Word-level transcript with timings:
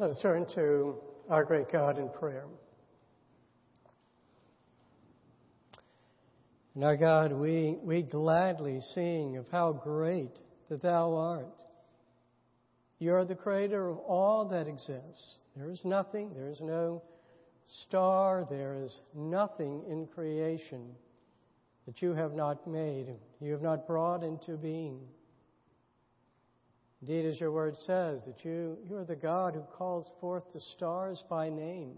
Let 0.00 0.10
us 0.10 0.18
turn 0.22 0.46
to 0.54 0.94
our 1.28 1.44
great 1.44 1.72
God 1.72 1.98
in 1.98 2.08
prayer. 2.08 2.44
And 6.76 6.84
our 6.84 6.96
God, 6.96 7.32
we, 7.32 7.78
we 7.82 8.02
gladly 8.02 8.78
sing 8.94 9.38
of 9.38 9.46
how 9.50 9.72
great 9.72 10.30
that 10.68 10.82
Thou 10.82 11.16
art. 11.16 11.62
You 13.00 13.12
are 13.14 13.24
the 13.24 13.34
creator 13.34 13.88
of 13.88 13.98
all 13.98 14.48
that 14.50 14.68
exists. 14.68 15.38
There 15.56 15.68
is 15.68 15.84
nothing, 15.84 16.32
there 16.32 16.48
is 16.48 16.60
no 16.60 17.02
star, 17.88 18.46
there 18.48 18.76
is 18.76 18.96
nothing 19.16 19.82
in 19.88 20.06
creation 20.06 20.92
that 21.86 22.00
you 22.02 22.14
have 22.14 22.34
not 22.34 22.68
made, 22.68 23.16
you 23.40 23.50
have 23.50 23.62
not 23.62 23.88
brought 23.88 24.22
into 24.22 24.56
being. 24.56 25.00
Indeed, 27.00 27.26
as 27.26 27.40
your 27.40 27.52
word 27.52 27.76
says, 27.86 28.24
that 28.26 28.44
you, 28.44 28.76
you 28.88 28.96
are 28.96 29.04
the 29.04 29.14
God 29.14 29.54
who 29.54 29.62
calls 29.76 30.10
forth 30.20 30.44
the 30.52 30.60
stars 30.60 31.22
by 31.30 31.48
name. 31.48 31.94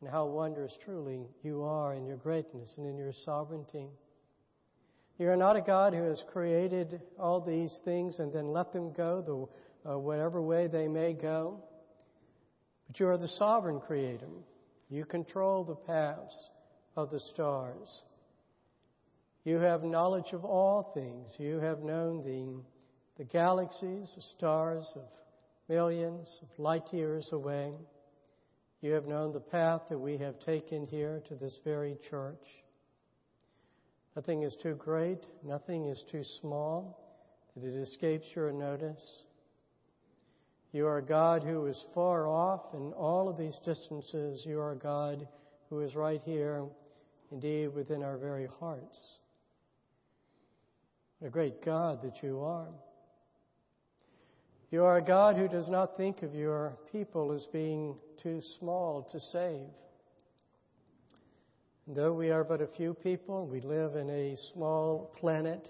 And 0.00 0.10
how 0.10 0.26
wondrous 0.26 0.76
truly 0.84 1.26
you 1.42 1.62
are 1.62 1.94
in 1.94 2.04
your 2.04 2.18
greatness 2.18 2.74
and 2.76 2.86
in 2.86 2.98
your 2.98 3.14
sovereignty. 3.24 3.88
You 5.18 5.30
are 5.30 5.36
not 5.36 5.56
a 5.56 5.62
God 5.62 5.94
who 5.94 6.02
has 6.02 6.22
created 6.30 7.00
all 7.18 7.40
these 7.40 7.74
things 7.86 8.18
and 8.18 8.30
then 8.30 8.52
let 8.52 8.72
them 8.72 8.92
go 8.92 9.48
the, 9.84 9.90
uh, 9.90 9.98
whatever 9.98 10.42
way 10.42 10.66
they 10.66 10.88
may 10.88 11.14
go. 11.14 11.62
But 12.86 13.00
you 13.00 13.08
are 13.08 13.16
the 13.16 13.28
sovereign 13.28 13.80
creator. 13.80 14.28
You 14.90 15.06
control 15.06 15.64
the 15.64 15.74
paths 15.74 16.50
of 16.94 17.10
the 17.10 17.20
stars. 17.20 18.02
You 19.44 19.56
have 19.56 19.82
knowledge 19.82 20.32
of 20.32 20.44
all 20.44 20.92
things. 20.92 21.32
You 21.38 21.60
have 21.60 21.80
known 21.80 22.22
the 22.22 22.62
the 23.18 23.24
galaxies, 23.24 24.12
the 24.14 24.22
stars 24.36 24.90
of 24.94 25.02
millions 25.68 26.40
of 26.42 26.48
light 26.58 26.92
years 26.92 27.28
away. 27.32 27.72
You 28.82 28.92
have 28.92 29.06
known 29.06 29.32
the 29.32 29.40
path 29.40 29.82
that 29.88 29.98
we 29.98 30.18
have 30.18 30.38
taken 30.40 30.86
here 30.86 31.22
to 31.28 31.34
this 31.34 31.58
very 31.64 31.96
church. 32.10 32.44
Nothing 34.14 34.42
is 34.42 34.56
too 34.62 34.74
great, 34.74 35.20
nothing 35.44 35.86
is 35.86 36.02
too 36.10 36.22
small 36.40 36.98
that 37.54 37.66
it 37.66 37.80
escapes 37.80 38.26
your 38.34 38.52
notice. 38.52 39.22
You 40.72 40.86
are 40.86 41.00
God 41.00 41.42
who 41.42 41.66
is 41.66 41.84
far 41.94 42.28
off 42.28 42.74
in 42.74 42.92
all 42.92 43.28
of 43.28 43.38
these 43.38 43.58
distances. 43.64 44.44
You 44.46 44.60
are 44.60 44.74
God 44.74 45.26
who 45.70 45.80
is 45.80 45.94
right 45.94 46.20
here, 46.22 46.64
indeed, 47.32 47.68
within 47.74 48.02
our 48.02 48.18
very 48.18 48.46
hearts. 48.60 49.18
What 51.18 51.28
a 51.28 51.30
great 51.30 51.64
God 51.64 52.02
that 52.02 52.22
you 52.22 52.40
are. 52.40 52.68
You 54.70 54.82
are 54.82 54.96
a 54.96 55.04
God 55.04 55.36
who 55.36 55.46
does 55.46 55.68
not 55.68 55.96
think 55.96 56.22
of 56.22 56.34
your 56.34 56.76
people 56.90 57.30
as 57.30 57.46
being 57.52 57.94
too 58.20 58.40
small 58.58 59.08
to 59.12 59.20
save. 59.20 59.68
And 61.86 61.94
though 61.94 62.12
we 62.12 62.30
are 62.30 62.42
but 62.42 62.60
a 62.60 62.66
few 62.66 62.92
people, 62.92 63.46
we 63.46 63.60
live 63.60 63.94
in 63.94 64.10
a 64.10 64.36
small 64.52 65.14
planet, 65.20 65.68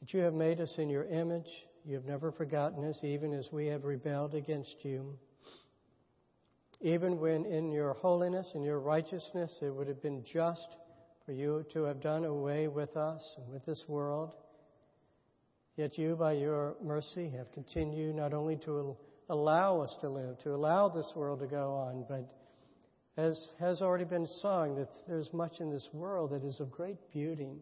that 0.00 0.14
you 0.14 0.20
have 0.20 0.32
made 0.32 0.62
us 0.62 0.76
in 0.78 0.88
your 0.88 1.04
image. 1.04 1.48
You 1.84 1.96
have 1.96 2.06
never 2.06 2.32
forgotten 2.32 2.84
us, 2.84 2.98
even 3.02 3.34
as 3.34 3.48
we 3.52 3.66
have 3.66 3.84
rebelled 3.84 4.34
against 4.34 4.76
you. 4.82 5.18
Even 6.80 7.20
when 7.20 7.44
in 7.44 7.70
your 7.70 7.92
holiness 7.92 8.50
and 8.54 8.64
your 8.64 8.80
righteousness 8.80 9.58
it 9.60 9.74
would 9.74 9.88
have 9.88 10.02
been 10.02 10.24
just 10.24 10.68
for 11.26 11.32
you 11.32 11.66
to 11.74 11.82
have 11.82 12.00
done 12.00 12.24
away 12.24 12.66
with 12.66 12.96
us 12.96 13.36
and 13.38 13.52
with 13.52 13.64
this 13.66 13.84
world. 13.88 14.34
Yet 15.76 15.98
you, 15.98 16.16
by 16.16 16.32
your 16.32 16.74
mercy, 16.82 17.28
have 17.36 17.52
continued 17.52 18.16
not 18.16 18.32
only 18.32 18.56
to 18.64 18.96
allow 19.28 19.80
us 19.80 19.94
to 20.00 20.08
live, 20.08 20.38
to 20.40 20.54
allow 20.54 20.88
this 20.88 21.12
world 21.14 21.40
to 21.40 21.46
go 21.46 21.74
on, 21.74 22.06
but 22.08 22.32
as 23.18 23.52
has 23.60 23.82
already 23.82 24.04
been 24.04 24.26
sung, 24.26 24.76
that 24.76 24.88
there's 25.06 25.32
much 25.32 25.60
in 25.60 25.70
this 25.70 25.88
world 25.92 26.30
that 26.30 26.44
is 26.44 26.60
of 26.60 26.70
great 26.70 26.98
beauty. 27.12 27.58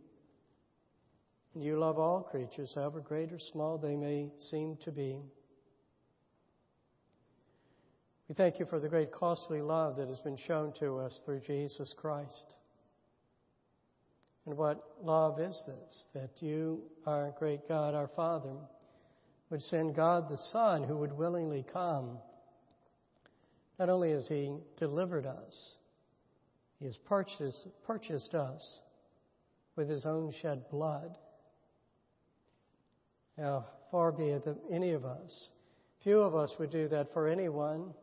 And 1.55 1.63
you 1.63 1.79
love 1.79 1.99
all 1.99 2.23
creatures, 2.23 2.73
however 2.75 3.01
great 3.01 3.33
or 3.33 3.39
small 3.39 3.79
they 3.79 3.97
may 3.97 4.31
seem 4.51 4.77
to 4.85 4.91
be. 4.91 5.21
We 8.29 8.35
thank 8.35 8.59
you 8.59 8.67
for 8.67 8.81
the 8.81 8.89
great 8.89 9.13
costly 9.13 9.61
love 9.61 9.97
that 9.97 10.09
has 10.09 10.19
been 10.21 10.39
shown 10.47 10.73
to 10.81 10.99
us 10.99 11.21
through 11.25 11.41
Jesus 11.41 11.95
Christ. 11.97 12.55
And 14.47 14.57
what 14.57 14.83
love 15.03 15.41
is 15.41 15.59
this? 15.67 16.07
That 16.15 16.31
you, 16.41 16.83
our 17.07 17.35
great 17.39 17.67
God, 17.67 17.95
our 17.95 18.11
Father, 18.15 18.57
would 19.51 19.63
send 19.63 19.97
God 19.97 20.29
the 20.29 20.39
Son 20.53 20.83
who 20.83 20.99
would 20.99 21.13
willingly 21.13 21.65
come. 21.73 22.19
Not 23.79 23.89
only 23.89 24.13
has 24.13 24.29
He 24.29 24.57
delivered 24.79 25.27
us, 25.27 25.77
He 26.79 26.87
has 26.87 26.97
purchased, 27.09 27.67
purchased 27.87 28.35
us 28.35 28.81
with 29.77 29.89
His 29.89 30.05
own 30.05 30.33
shed 30.43 30.65
blood. 30.71 31.17
Now, 33.39 33.67
far 33.91 34.13
be 34.13 34.25
it 34.25 34.45
that 34.45 34.59
any 34.71 34.93
of 34.93 35.05
us, 35.05 35.51
few 36.03 36.21
of 36.21 36.35
us 36.35 36.53
would 36.59 36.71
do 36.71 36.87
that 36.89 37.13
for 37.13 37.27
anyone. 37.27 37.95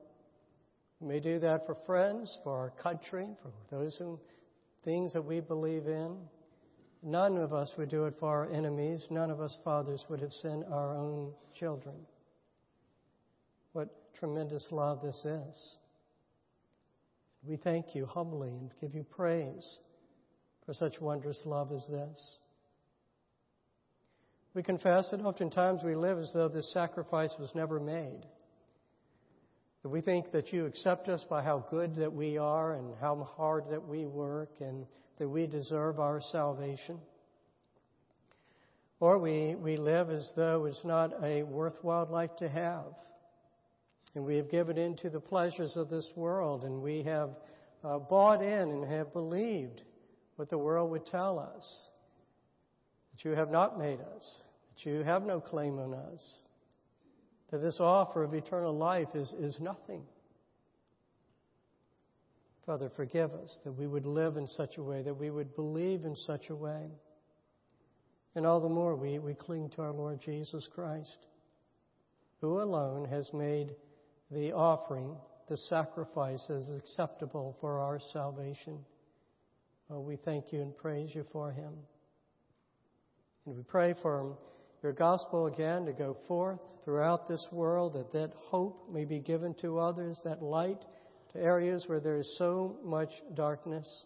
We 1.00 1.08
may 1.08 1.20
do 1.20 1.40
that 1.40 1.66
for 1.66 1.78
friends, 1.86 2.38
for 2.44 2.58
our 2.58 2.72
country, 2.82 3.28
for 3.42 3.52
those 3.76 3.96
who 3.98 4.20
things 4.84 5.14
that 5.14 5.24
we 5.24 5.40
believe 5.40 5.88
in. 5.88 6.18
None 7.04 7.38
of 7.38 7.54
us 7.54 7.72
would 7.78 7.90
do 7.90 8.06
it 8.06 8.16
for 8.20 8.30
our 8.30 8.50
enemies. 8.52 9.06
None 9.10 9.32
of 9.32 9.42
us 9.42 9.58
fathers 9.64 10.06
would 10.10 10.22
have 10.22 10.32
sent 10.32 10.66
our 10.72 10.96
own 10.96 11.32
children. 11.58 11.96
What 13.74 13.90
tremendous 14.20 14.68
love 14.72 15.02
this 15.02 15.26
is. 15.26 15.78
We 17.48 17.58
thank 17.58 17.96
you 17.96 18.06
humbly 18.06 18.50
and 18.50 18.72
give 18.80 18.94
you 18.94 19.04
praise 19.04 19.78
for 20.66 20.74
such 20.74 21.02
wondrous 21.02 21.42
love 21.44 21.72
as 21.72 21.88
this. 21.90 22.40
We 24.54 24.62
confess 24.62 25.10
that 25.12 25.22
oftentimes 25.22 25.82
we 25.84 25.96
live 25.96 26.20
as 26.20 26.32
though 26.34 26.50
this 26.50 26.72
sacrifice 26.74 27.34
was 27.40 27.50
never 27.56 27.80
made. 27.80 28.22
That 29.84 29.90
we 29.90 30.02
think 30.02 30.32
that 30.32 30.54
you 30.54 30.66
accept 30.68 31.10
us 31.10 31.26
by 31.28 31.42
how 31.42 31.66
good 31.72 31.96
that 31.96 32.14
we 32.14 32.38
are 32.38 32.74
and 32.74 32.94
how 33.02 33.28
hard 33.36 33.64
that 33.72 33.88
we 33.88 34.06
work 34.06 34.52
and 34.60 34.86
that 35.18 35.28
we 35.28 35.48
deserve 35.48 36.00
our 36.00 36.22
salvation. 36.22 37.00
Or 39.00 39.18
we, 39.18 39.56
we 39.56 39.78
live 39.78 40.12
as 40.12 40.32
though 40.36 40.66
it's 40.66 40.86
not 40.86 41.12
a 41.24 41.42
worthwhile 41.42 42.08
life 42.12 42.36
to 42.38 42.50
have. 42.50 42.94
And 44.14 44.24
we 44.24 44.36
have 44.36 44.52
given 44.52 44.78
in 44.78 44.98
to 44.98 45.10
the 45.10 45.20
pleasures 45.20 45.76
of 45.76 45.90
this 45.90 46.12
world 46.16 46.64
and 46.64 46.84
we 46.84 47.02
have 47.04 47.32
uh, 47.84 47.98
bought 47.98 48.44
in 48.44 48.70
and 48.70 48.86
have 48.86 49.12
believed 49.14 49.82
what 50.36 50.52
the 50.52 50.58
world 50.60 50.92
would 50.92 51.08
tell 51.08 51.40
us. 51.40 51.88
That 53.14 53.28
you 53.28 53.36
have 53.36 53.50
not 53.50 53.80
made 53.80 54.00
us. 54.16 54.44
That 54.70 54.90
you 54.90 55.04
have 55.04 55.24
no 55.24 55.40
claim 55.40 55.80
on 55.80 55.96
us 55.96 56.24
that 57.52 57.60
this 57.60 57.80
offer 57.80 58.24
of 58.24 58.34
eternal 58.34 58.76
life 58.76 59.10
is, 59.14 59.32
is 59.34 59.60
nothing. 59.60 60.04
Father, 62.66 62.90
forgive 62.96 63.34
us 63.34 63.60
that 63.66 63.74
we 63.74 63.88
would 63.88 64.06
live 64.06 64.38
in 64.38 64.48
such 64.48 64.78
a 64.78 64.84
way, 64.84 65.02
that 65.02 65.18
we 65.18 65.30
would 65.30 65.56
believe 65.56 66.06
in 66.06 66.16
such 66.16 66.50
a 66.50 66.56
way. 66.56 66.90
And 68.36 68.46
all 68.46 68.62
the 68.62 68.70
more 68.70 68.96
we, 68.96 69.20
we 69.20 69.34
cling 69.34 69.70
to 69.72 69.82
our 69.82 69.92
Lord 69.92 70.22
Jesus 70.22 70.68
Christ, 70.74 71.18
who 72.40 72.62
alone 72.62 73.06
has 73.10 73.30
made 73.34 73.76
the 74.32 74.54
offering, 74.54 75.18
the 75.50 75.58
sacrifice 75.58 76.50
as 76.50 76.72
acceptable 76.78 77.58
for 77.60 77.80
our 77.80 78.00
salvation. 78.14 78.80
Oh, 79.90 80.00
we 80.00 80.16
thank 80.16 80.54
you 80.54 80.62
and 80.62 80.78
praise 80.78 81.14
you 81.14 81.26
for 81.34 81.52
him. 81.52 81.74
And 83.46 83.56
we 83.58 83.64
pray 83.64 83.96
for 84.02 84.38
your 84.84 84.94
gospel 84.94 85.46
again 85.48 85.86
to 85.86 85.94
go 85.94 86.18
forth 86.28 86.60
throughout 86.84 87.28
this 87.28 87.48
world, 87.52 87.94
that 87.94 88.12
that 88.14 88.32
hope 88.36 88.92
may 88.92 89.06
be 89.06 89.20
given 89.20 89.54
to 89.62 89.80
others, 89.80 90.20
that 90.24 90.42
light 90.42 90.80
to 91.34 91.40
areas 91.40 91.84
where 91.88 92.00
there 92.00 92.18
is 92.18 92.36
so 92.38 92.78
much 92.84 93.10
darkness. 93.36 94.06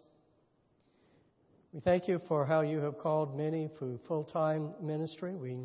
We 1.72 1.80
thank 1.80 2.08
you 2.08 2.22
for 2.28 2.46
how 2.46 2.62
you 2.62 2.80
have 2.80 2.98
called 2.98 3.38
many 3.38 3.70
for 3.80 3.98
full-time 4.08 4.74
ministry. 4.82 5.36
We 5.36 5.58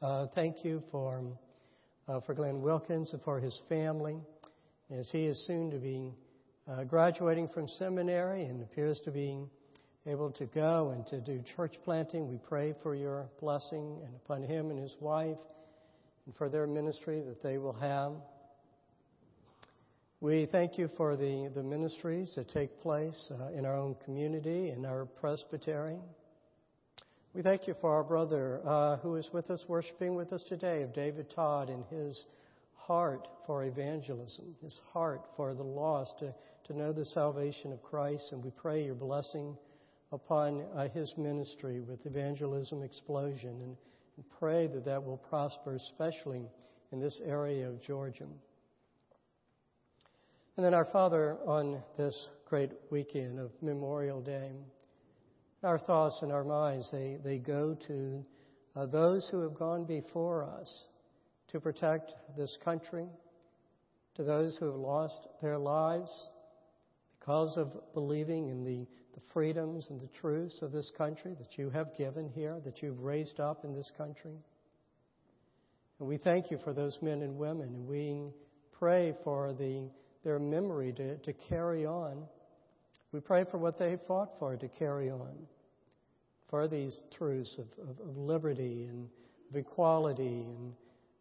uh, 0.00 0.26
thank 0.34 0.64
you 0.64 0.82
for 0.90 1.22
uh, 2.08 2.20
for 2.22 2.34
Glenn 2.34 2.62
Wilkins 2.62 3.12
and 3.12 3.22
for 3.22 3.38
his 3.38 3.60
family, 3.68 4.16
as 4.90 5.10
he 5.10 5.26
is 5.26 5.46
soon 5.46 5.70
to 5.70 5.78
be 5.78 6.14
uh, 6.66 6.84
graduating 6.84 7.48
from 7.48 7.68
seminary 7.68 8.44
and 8.44 8.62
appears 8.62 9.00
to 9.04 9.10
be 9.10 9.44
able 10.08 10.30
to 10.32 10.46
go 10.46 10.90
and 10.90 11.06
to 11.08 11.20
do 11.20 11.42
church 11.54 11.74
planting. 11.84 12.28
We 12.28 12.38
pray 12.38 12.74
for 12.82 12.94
your 12.94 13.28
blessing 13.40 13.98
and 14.04 14.14
upon 14.16 14.42
him 14.42 14.70
and 14.70 14.78
his 14.78 14.96
wife 15.00 15.36
and 16.24 16.34
for 16.36 16.48
their 16.48 16.66
ministry 16.66 17.20
that 17.26 17.42
they 17.42 17.58
will 17.58 17.74
have. 17.74 18.12
We 20.20 20.48
thank 20.50 20.78
you 20.78 20.88
for 20.96 21.14
the, 21.14 21.50
the 21.54 21.62
ministries 21.62 22.32
that 22.36 22.48
take 22.48 22.80
place 22.80 23.30
uh, 23.30 23.52
in 23.52 23.66
our 23.66 23.76
own 23.76 23.96
community, 24.04 24.70
in 24.70 24.84
our 24.84 25.04
presbytery. 25.04 25.98
We 27.34 27.42
thank 27.42 27.68
you 27.68 27.74
for 27.80 27.94
our 27.94 28.02
brother 28.02 28.60
uh, 28.66 28.96
who 28.96 29.14
is 29.16 29.28
with 29.32 29.50
us, 29.50 29.64
worshiping 29.68 30.16
with 30.16 30.32
us 30.32 30.42
today, 30.48 30.82
of 30.82 30.94
David 30.94 31.30
Todd 31.34 31.68
and 31.68 31.84
his 31.84 32.26
heart 32.74 33.28
for 33.46 33.62
evangelism, 33.64 34.56
his 34.62 34.80
heart 34.92 35.20
for 35.36 35.54
the 35.54 35.62
lost 35.62 36.18
to, 36.20 36.34
to 36.66 36.76
know 36.76 36.92
the 36.92 37.04
salvation 37.04 37.72
of 37.72 37.82
Christ. 37.82 38.32
And 38.32 38.42
we 38.42 38.50
pray 38.50 38.86
your 38.86 38.94
blessing 38.94 39.56
upon 40.12 40.64
uh, 40.74 40.88
his 40.88 41.12
ministry 41.16 41.80
with 41.80 42.04
evangelism 42.06 42.82
explosion 42.82 43.50
and, 43.62 43.76
and 44.16 44.24
pray 44.38 44.66
that 44.66 44.84
that 44.84 45.04
will 45.04 45.18
prosper, 45.18 45.74
especially 45.74 46.48
in 46.92 47.00
this 47.00 47.20
area 47.24 47.68
of 47.68 47.82
Georgia. 47.82 48.26
And 50.56 50.64
then 50.64 50.74
our 50.74 50.86
Father, 50.86 51.36
on 51.46 51.82
this 51.96 52.28
great 52.48 52.72
weekend 52.90 53.38
of 53.38 53.50
Memorial 53.62 54.20
Day, 54.20 54.50
our 55.62 55.78
thoughts 55.78 56.20
and 56.22 56.32
our 56.32 56.44
minds, 56.44 56.90
they, 56.90 57.18
they 57.22 57.38
go 57.38 57.76
to 57.86 58.24
uh, 58.74 58.86
those 58.86 59.28
who 59.30 59.40
have 59.40 59.54
gone 59.54 59.84
before 59.84 60.44
us 60.44 60.86
to 61.52 61.60
protect 61.60 62.12
this 62.36 62.56
country, 62.64 63.06
to 64.16 64.24
those 64.24 64.56
who 64.58 64.66
have 64.66 64.74
lost 64.74 65.20
their 65.42 65.58
lives 65.58 66.10
because 67.18 67.56
of 67.56 67.72
believing 67.94 68.48
in 68.48 68.64
the, 68.64 68.86
the 69.18 69.32
freedoms 69.32 69.90
and 69.90 70.00
the 70.00 70.08
truths 70.20 70.62
of 70.62 70.70
this 70.70 70.92
country 70.96 71.34
that 71.40 71.58
you 71.58 71.70
have 71.70 71.88
given 71.96 72.30
here, 72.36 72.60
that 72.64 72.82
you've 72.82 73.00
raised 73.00 73.40
up 73.40 73.64
in 73.64 73.74
this 73.74 73.90
country. 73.96 74.36
And 75.98 76.08
we 76.08 76.18
thank 76.18 76.52
you 76.52 76.58
for 76.62 76.72
those 76.72 76.96
men 77.02 77.22
and 77.22 77.36
women, 77.36 77.66
and 77.74 77.88
we 77.88 78.28
pray 78.78 79.16
for 79.24 79.52
the, 79.52 79.90
their 80.22 80.38
memory 80.38 80.92
to, 80.92 81.16
to 81.16 81.32
carry 81.32 81.84
on. 81.84 82.26
We 83.10 83.18
pray 83.18 83.44
for 83.50 83.58
what 83.58 83.76
they 83.76 83.96
fought 84.06 84.38
for 84.38 84.56
to 84.56 84.68
carry 84.68 85.10
on, 85.10 85.34
for 86.48 86.68
these 86.68 87.02
truths 87.16 87.58
of, 87.58 87.66
of, 87.88 87.98
of 87.98 88.16
liberty 88.16 88.84
and 88.84 89.08
of 89.50 89.56
equality 89.56 90.44
and, 90.46 90.74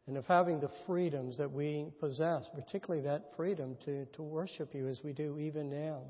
and 0.05 0.17
of 0.17 0.25
having 0.25 0.59
the 0.59 0.69
freedoms 0.85 1.39
that 1.39 1.51
we 1.51 1.87
possess, 1.99 2.47
particularly 2.53 3.03
that 3.05 3.31
freedom 3.35 3.75
to, 3.85 4.05
to 4.13 4.21
worship 4.21 4.75
you 4.75 4.87
as 4.87 4.99
we 5.03 5.13
do 5.13 5.39
even 5.39 5.71
now. 5.71 6.03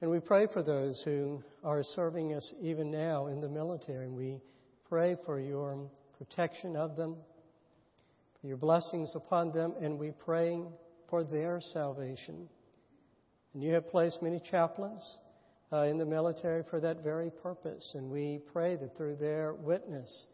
And 0.00 0.10
we 0.10 0.20
pray 0.20 0.46
for 0.52 0.62
those 0.62 1.00
who 1.04 1.42
are 1.62 1.82
serving 1.82 2.34
us 2.34 2.52
even 2.60 2.90
now 2.90 3.26
in 3.28 3.40
the 3.40 3.48
military. 3.48 4.06
And 4.06 4.16
we 4.16 4.40
pray 4.88 5.16
for 5.24 5.40
your 5.40 5.88
protection 6.18 6.76
of 6.76 6.96
them, 6.96 7.16
for 8.40 8.46
your 8.46 8.56
blessings 8.56 9.12
upon 9.14 9.52
them, 9.52 9.74
and 9.80 9.98
we 9.98 10.10
pray 10.10 10.60
for 11.08 11.24
their 11.24 11.60
salvation. 11.60 12.48
And 13.54 13.62
you 13.62 13.72
have 13.74 13.88
placed 13.88 14.20
many 14.20 14.40
chaplains 14.50 15.16
uh, 15.72 15.84
in 15.84 15.98
the 15.98 16.04
military 16.04 16.64
for 16.68 16.80
that 16.80 17.02
very 17.02 17.30
purpose, 17.30 17.92
and 17.94 18.10
we 18.10 18.40
pray 18.52 18.76
that 18.76 18.96
through 18.96 19.16
their 19.16 19.54
witness, 19.54 20.26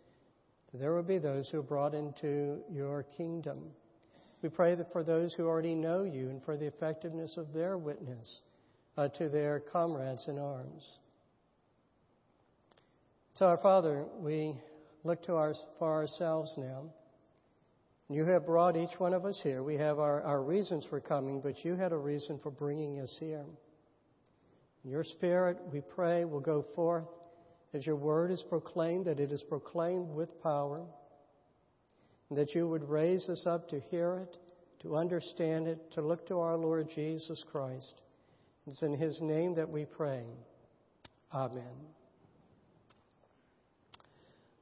there 0.72 0.94
will 0.94 1.02
be 1.02 1.18
those 1.18 1.48
who 1.48 1.58
are 1.58 1.62
brought 1.62 1.94
into 1.94 2.60
your 2.70 3.04
kingdom. 3.16 3.70
We 4.42 4.48
pray 4.48 4.74
that 4.74 4.92
for 4.92 5.02
those 5.02 5.34
who 5.34 5.46
already 5.46 5.74
know 5.74 6.04
you 6.04 6.30
and 6.30 6.42
for 6.44 6.56
the 6.56 6.66
effectiveness 6.66 7.36
of 7.36 7.52
their 7.52 7.76
witness 7.76 8.40
uh, 9.00 9.08
to 9.08 9.30
their 9.30 9.60
comrades 9.72 10.26
in 10.28 10.38
arms. 10.38 10.98
So, 13.34 13.46
our 13.46 13.56
Father, 13.56 14.04
we 14.18 14.60
look 15.04 15.22
to 15.24 15.36
our, 15.36 15.54
for 15.78 15.90
ourselves 15.90 16.52
now. 16.58 16.82
You 18.10 18.26
have 18.26 18.44
brought 18.44 18.76
each 18.76 18.98
one 18.98 19.14
of 19.14 19.24
us 19.24 19.40
here. 19.42 19.62
We 19.62 19.76
have 19.76 19.98
our, 19.98 20.20
our 20.22 20.42
reasons 20.42 20.84
for 20.90 21.00
coming, 21.00 21.40
but 21.40 21.64
you 21.64 21.76
had 21.76 21.92
a 21.92 21.96
reason 21.96 22.40
for 22.42 22.50
bringing 22.50 23.00
us 23.00 23.16
here. 23.18 23.46
Your 24.84 25.04
Spirit, 25.04 25.56
we 25.72 25.80
pray, 25.80 26.26
will 26.26 26.40
go 26.40 26.66
forth 26.74 27.04
as 27.72 27.86
your 27.86 27.96
word 27.96 28.30
is 28.30 28.44
proclaimed, 28.50 29.06
that 29.06 29.20
it 29.20 29.32
is 29.32 29.42
proclaimed 29.48 30.10
with 30.10 30.42
power, 30.42 30.82
and 32.28 32.38
that 32.38 32.54
you 32.54 32.68
would 32.68 32.86
raise 32.86 33.26
us 33.30 33.46
up 33.46 33.70
to 33.70 33.80
hear 33.80 34.26
it, 34.28 34.36
to 34.82 34.96
understand 34.96 35.68
it, 35.68 35.78
to 35.92 36.02
look 36.02 36.26
to 36.26 36.38
our 36.40 36.58
Lord 36.58 36.90
Jesus 36.94 37.42
Christ. 37.50 37.94
It's 38.70 38.82
in 38.82 38.94
his 38.94 39.20
name 39.20 39.56
that 39.56 39.68
we 39.68 39.84
pray. 39.84 40.22
Amen. 41.34 41.74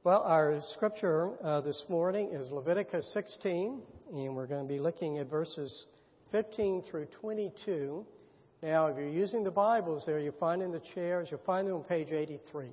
Well, 0.03 0.23
our 0.23 0.61
scripture 0.73 1.33
uh, 1.43 1.61
this 1.61 1.85
morning 1.89 2.31
is 2.33 2.51
Leviticus 2.51 3.07
16, 3.13 3.79
and 4.11 4.35
we're 4.35 4.47
going 4.47 4.67
to 4.67 4.73
be 4.73 4.79
looking 4.79 5.19
at 5.19 5.29
verses 5.29 5.85
15 6.31 6.85
through 6.89 7.05
22. 7.21 8.03
Now, 8.63 8.87
if 8.87 8.97
you're 8.97 9.07
using 9.07 9.43
the 9.43 9.51
Bibles 9.51 10.07
there, 10.07 10.17
you'll 10.19 10.33
find 10.39 10.63
in 10.63 10.71
the 10.71 10.81
chairs, 10.95 11.27
you'll 11.29 11.41
find 11.45 11.67
them 11.67 11.75
on 11.75 11.83
page 11.83 12.07
83. 12.11 12.69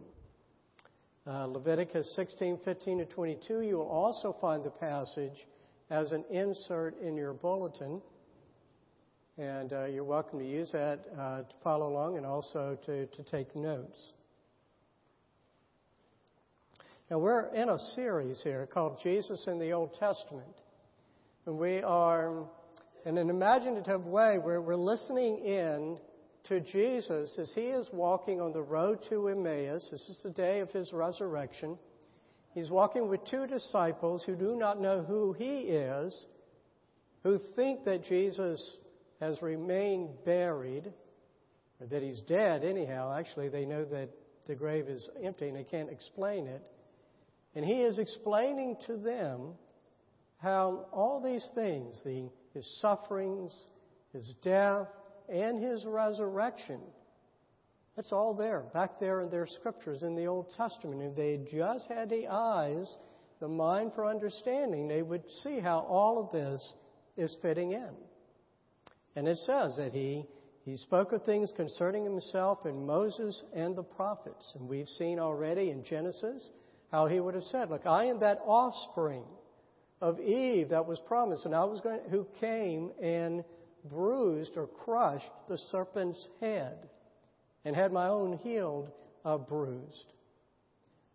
Uh, 1.26 1.44
Leviticus 1.48 2.16
16, 2.16 2.60
15 2.64 2.98
to 3.00 3.04
22. 3.04 3.60
You 3.60 3.76
will 3.76 3.88
also 3.88 4.34
find 4.40 4.64
the 4.64 4.70
passage 4.70 5.46
as 5.90 6.12
an 6.12 6.24
insert 6.30 6.98
in 7.02 7.14
your 7.14 7.34
bulletin. 7.34 8.00
And 9.38 9.70
uh, 9.74 9.84
you're 9.84 10.02
welcome 10.02 10.38
to 10.38 10.46
use 10.46 10.72
that 10.72 11.00
uh, 11.12 11.42
to 11.42 11.54
follow 11.62 11.88
along 11.88 12.16
and 12.16 12.24
also 12.24 12.78
to, 12.86 13.04
to 13.04 13.22
take 13.24 13.54
notes. 13.54 14.12
Now, 17.10 17.18
we're 17.18 17.54
in 17.54 17.68
a 17.68 17.78
series 17.94 18.42
here 18.42 18.66
called 18.66 18.98
Jesus 19.02 19.46
in 19.46 19.58
the 19.58 19.72
Old 19.72 19.92
Testament. 20.00 20.56
And 21.44 21.58
we 21.58 21.82
are, 21.82 22.44
in 23.04 23.18
an 23.18 23.28
imaginative 23.28 24.06
way, 24.06 24.38
we're, 24.42 24.62
we're 24.62 24.74
listening 24.74 25.44
in 25.44 25.98
to 26.44 26.60
Jesus 26.60 27.36
as 27.38 27.52
he 27.54 27.66
is 27.66 27.90
walking 27.92 28.40
on 28.40 28.54
the 28.54 28.62
road 28.62 29.00
to 29.10 29.28
Emmaus. 29.28 29.86
This 29.90 30.08
is 30.08 30.18
the 30.24 30.30
day 30.30 30.60
of 30.60 30.70
his 30.70 30.94
resurrection. 30.94 31.76
He's 32.54 32.70
walking 32.70 33.10
with 33.10 33.20
two 33.26 33.46
disciples 33.46 34.24
who 34.24 34.34
do 34.34 34.56
not 34.56 34.80
know 34.80 35.02
who 35.02 35.34
he 35.34 35.58
is, 35.64 36.26
who 37.22 37.38
think 37.54 37.84
that 37.84 38.02
Jesus 38.02 38.78
has 39.20 39.40
remained 39.42 40.10
buried, 40.24 40.92
or 41.80 41.86
that 41.86 42.02
he's 42.02 42.20
dead 42.22 42.64
anyhow. 42.64 43.14
Actually, 43.16 43.48
they 43.48 43.64
know 43.64 43.84
that 43.84 44.10
the 44.46 44.54
grave 44.54 44.88
is 44.88 45.08
empty 45.22 45.48
and 45.48 45.56
they 45.56 45.64
can't 45.64 45.90
explain 45.90 46.46
it. 46.46 46.62
And 47.54 47.64
he 47.64 47.82
is 47.82 47.98
explaining 47.98 48.76
to 48.86 48.96
them 48.96 49.54
how 50.38 50.86
all 50.92 51.22
these 51.22 51.46
things, 51.54 52.00
the, 52.04 52.28
his 52.54 52.78
sufferings, 52.80 53.54
his 54.12 54.34
death, 54.42 54.88
and 55.28 55.62
his 55.62 55.84
resurrection, 55.86 56.80
that's 57.96 58.12
all 58.12 58.34
there, 58.34 58.64
back 58.74 59.00
there 59.00 59.22
in 59.22 59.30
their 59.30 59.46
scriptures 59.46 60.02
in 60.02 60.14
the 60.14 60.26
Old 60.26 60.52
Testament. 60.56 61.00
If 61.00 61.16
they 61.16 61.40
just 61.50 61.88
had 61.88 62.10
the 62.10 62.28
eyes, 62.28 62.94
the 63.40 63.48
mind 63.48 63.92
for 63.94 64.06
understanding, 64.06 64.86
they 64.86 65.00
would 65.00 65.22
see 65.42 65.58
how 65.58 65.78
all 65.88 66.22
of 66.22 66.30
this 66.30 66.74
is 67.16 67.36
fitting 67.40 67.72
in. 67.72 67.94
And 69.16 69.26
it 69.26 69.38
says 69.38 69.76
that 69.78 69.92
he, 69.92 70.26
he 70.64 70.76
spoke 70.76 71.12
of 71.12 71.24
things 71.24 71.50
concerning 71.56 72.04
himself 72.04 72.66
and 72.66 72.86
Moses 72.86 73.42
and 73.54 73.74
the 73.74 73.82
prophets. 73.82 74.52
And 74.54 74.68
we've 74.68 74.88
seen 74.88 75.18
already 75.18 75.70
in 75.70 75.82
Genesis 75.82 76.50
how 76.92 77.06
he 77.06 77.18
would 77.18 77.34
have 77.34 77.44
said, 77.44 77.70
Look, 77.70 77.86
I 77.86 78.04
am 78.04 78.20
that 78.20 78.40
offspring 78.44 79.24
of 80.02 80.20
Eve 80.20 80.68
that 80.68 80.86
was 80.86 81.00
promised, 81.08 81.46
and 81.46 81.54
I 81.54 81.64
was 81.64 81.80
going 81.80 82.00
who 82.10 82.26
came 82.38 82.90
and 83.02 83.42
bruised 83.90 84.52
or 84.56 84.66
crushed 84.66 85.30
the 85.48 85.56
serpent's 85.56 86.28
head 86.40 86.76
and 87.64 87.74
had 87.74 87.92
my 87.92 88.08
own 88.08 88.36
healed 88.38 88.90
uh, 89.24 89.38
bruised. 89.38 90.12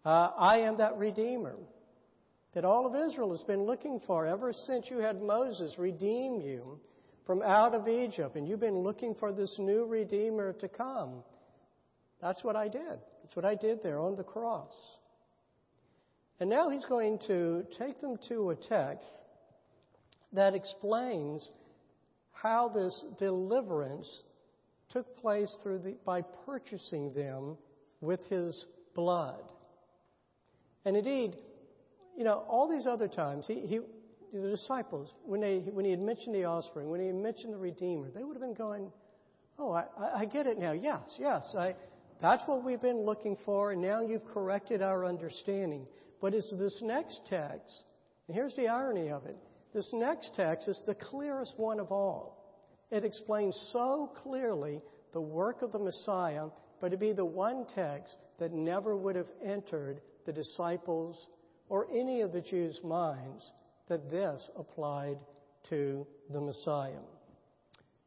Uh, 0.03 0.31
I 0.37 0.61
am 0.61 0.77
that 0.77 0.97
Redeemer 0.97 1.55
that 2.53 2.65
all 2.65 2.85
of 2.85 3.09
Israel 3.09 3.31
has 3.31 3.43
been 3.43 3.63
looking 3.63 4.01
for 4.07 4.25
ever 4.25 4.51
since 4.51 4.87
you 4.89 4.97
had 4.97 5.21
Moses 5.21 5.75
redeem 5.77 6.41
you 6.41 6.79
from 7.25 7.41
out 7.41 7.73
of 7.73 7.87
Egypt, 7.87 8.35
and 8.35 8.47
you've 8.47 8.59
been 8.59 8.79
looking 8.79 9.15
for 9.15 9.31
this 9.31 9.57
new 9.59 9.85
Redeemer 9.85 10.53
to 10.53 10.67
come. 10.67 11.23
That's 12.21 12.43
what 12.43 12.55
I 12.55 12.67
did. 12.67 12.99
That's 13.23 13.35
what 13.35 13.45
I 13.45 13.55
did 13.55 13.83
there 13.83 13.99
on 13.99 14.15
the 14.15 14.23
cross. 14.23 14.73
And 16.39 16.49
now 16.49 16.69
he's 16.69 16.85
going 16.85 17.19
to 17.27 17.65
take 17.77 18.01
them 18.01 18.17
to 18.29 18.49
a 18.49 18.55
text 18.55 19.05
that 20.33 20.55
explains 20.55 21.49
how 22.31 22.69
this 22.69 23.03
deliverance 23.19 24.23
took 24.89 25.17
place 25.17 25.55
through 25.61 25.79
the, 25.79 25.95
by 26.05 26.23
purchasing 26.45 27.13
them 27.13 27.57
with 28.01 28.21
his 28.27 28.65
blood. 28.95 29.43
And 30.83 30.97
indeed, 30.97 31.35
you 32.17 32.23
know, 32.23 32.43
all 32.47 32.69
these 32.69 32.87
other 32.87 33.07
times, 33.07 33.45
he, 33.47 33.61
he, 33.67 33.79
the 34.33 34.49
disciples, 34.49 35.13
when, 35.25 35.41
they, 35.41 35.59
when 35.59 35.85
he 35.85 35.91
had 35.91 35.99
mentioned 35.99 36.35
the 36.35 36.45
offspring, 36.45 36.89
when 36.89 37.01
he 37.01 37.11
mentioned 37.11 37.53
the 37.53 37.57
Redeemer, 37.57 38.09
they 38.11 38.23
would 38.23 38.35
have 38.35 38.41
been 38.41 38.53
going, 38.53 38.91
Oh, 39.59 39.71
I, 39.71 39.85
I 40.15 40.25
get 40.25 40.47
it 40.47 40.57
now. 40.57 40.71
Yes, 40.71 41.01
yes. 41.19 41.53
I, 41.57 41.75
that's 42.21 42.41
what 42.47 42.63
we've 42.63 42.81
been 42.81 43.01
looking 43.01 43.37
for, 43.45 43.71
and 43.71 43.81
now 43.81 44.01
you've 44.01 44.25
corrected 44.25 44.81
our 44.81 45.05
understanding. 45.05 45.85
But 46.21 46.33
it's 46.33 46.51
this 46.57 46.79
next 46.81 47.21
text, 47.29 47.83
and 48.27 48.35
here's 48.35 48.55
the 48.55 48.67
irony 48.67 49.09
of 49.09 49.25
it 49.25 49.37
this 49.73 49.89
next 49.93 50.31
text 50.35 50.67
is 50.67 50.81
the 50.85 50.95
clearest 50.95 51.53
one 51.57 51.79
of 51.79 51.91
all. 51.91 52.37
It 52.91 53.05
explains 53.05 53.55
so 53.71 54.11
clearly 54.21 54.81
the 55.13 55.21
work 55.21 55.61
of 55.61 55.71
the 55.71 55.79
Messiah, 55.79 56.47
but 56.81 56.87
it'd 56.87 56.99
be 56.99 57.13
the 57.13 57.23
one 57.23 57.65
text 57.73 58.17
that 58.39 58.51
never 58.51 58.97
would 58.97 59.15
have 59.15 59.29
entered 59.43 60.01
the 60.25 60.33
disciples 60.33 61.29
or 61.69 61.87
any 61.91 62.19
of 62.21 62.33
the 62.33 62.41
Jews' 62.41 62.81
minds 62.83 63.49
that 63.89 64.09
this 64.09 64.49
applied 64.57 65.17
to 65.69 66.05
the 66.31 66.39
Messiah. 66.39 66.99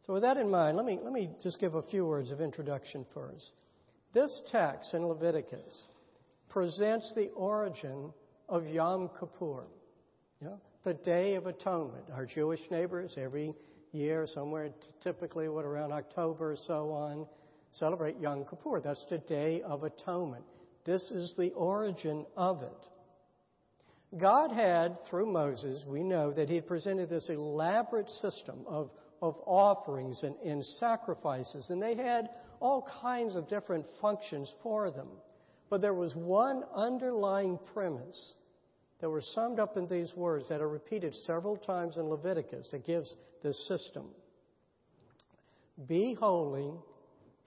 So, 0.06 0.12
with 0.12 0.22
that 0.22 0.36
in 0.36 0.50
mind, 0.50 0.76
let 0.76 0.84
me, 0.84 0.98
let 1.02 1.12
me 1.12 1.30
just 1.42 1.58
give 1.60 1.74
a 1.74 1.82
few 1.82 2.04
words 2.04 2.30
of 2.30 2.40
introduction 2.40 3.06
first. 3.14 3.54
This 4.12 4.42
text 4.52 4.92
in 4.94 5.06
Leviticus 5.06 5.88
presents 6.50 7.12
the 7.14 7.28
origin 7.30 8.12
of 8.48 8.66
Yom 8.66 9.10
Kippur, 9.18 9.64
you 10.40 10.46
know, 10.48 10.60
the 10.84 10.94
Day 10.94 11.34
of 11.34 11.46
Atonement. 11.46 12.04
Our 12.14 12.26
Jewish 12.26 12.60
neighbors 12.70 13.16
every 13.16 13.54
year, 13.92 14.26
somewhere 14.26 14.70
typically 15.02 15.48
what 15.48 15.64
around 15.64 15.92
October 15.92 16.52
or 16.52 16.56
so 16.56 16.90
on, 16.90 17.26
celebrate 17.72 18.18
Yom 18.20 18.44
Kippur. 18.44 18.80
That's 18.80 19.04
the 19.08 19.18
Day 19.18 19.62
of 19.62 19.84
Atonement. 19.84 20.44
This 20.84 21.02
is 21.10 21.34
the 21.38 21.50
origin 21.52 22.26
of 22.36 22.62
it. 22.62 22.88
God 24.18 24.52
had, 24.52 24.98
through 25.08 25.32
Moses, 25.32 25.82
we 25.86 26.02
know 26.02 26.32
that 26.32 26.48
he 26.48 26.60
presented 26.60 27.10
this 27.10 27.28
elaborate 27.28 28.08
system 28.08 28.64
of, 28.66 28.90
of 29.20 29.36
offerings 29.44 30.22
and, 30.22 30.36
and 30.44 30.64
sacrifices, 30.64 31.70
and 31.70 31.82
they 31.82 31.96
had 31.96 32.28
all 32.60 32.86
kinds 33.02 33.34
of 33.34 33.48
different 33.48 33.84
functions 34.00 34.52
for 34.62 34.90
them. 34.90 35.08
But 35.68 35.80
there 35.80 35.94
was 35.94 36.14
one 36.14 36.62
underlying 36.74 37.58
premise 37.72 38.34
that 39.00 39.10
were 39.10 39.22
summed 39.34 39.58
up 39.58 39.76
in 39.76 39.88
these 39.88 40.12
words 40.14 40.48
that 40.48 40.60
are 40.60 40.68
repeated 40.68 41.14
several 41.26 41.56
times 41.56 41.96
in 41.96 42.04
Leviticus 42.04 42.68
that 42.70 42.86
gives 42.86 43.14
this 43.42 43.66
system 43.66 44.06
Be 45.88 46.14
holy, 46.14 46.70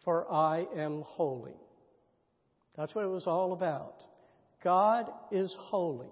for 0.04 0.32
I 0.32 0.66
am 0.76 1.04
holy. 1.06 1.56
That's 2.76 2.94
what 2.94 3.06
it 3.06 3.10
was 3.10 3.26
all 3.26 3.54
about. 3.54 4.04
God 4.64 5.10
is 5.32 5.56
holy. 5.58 6.10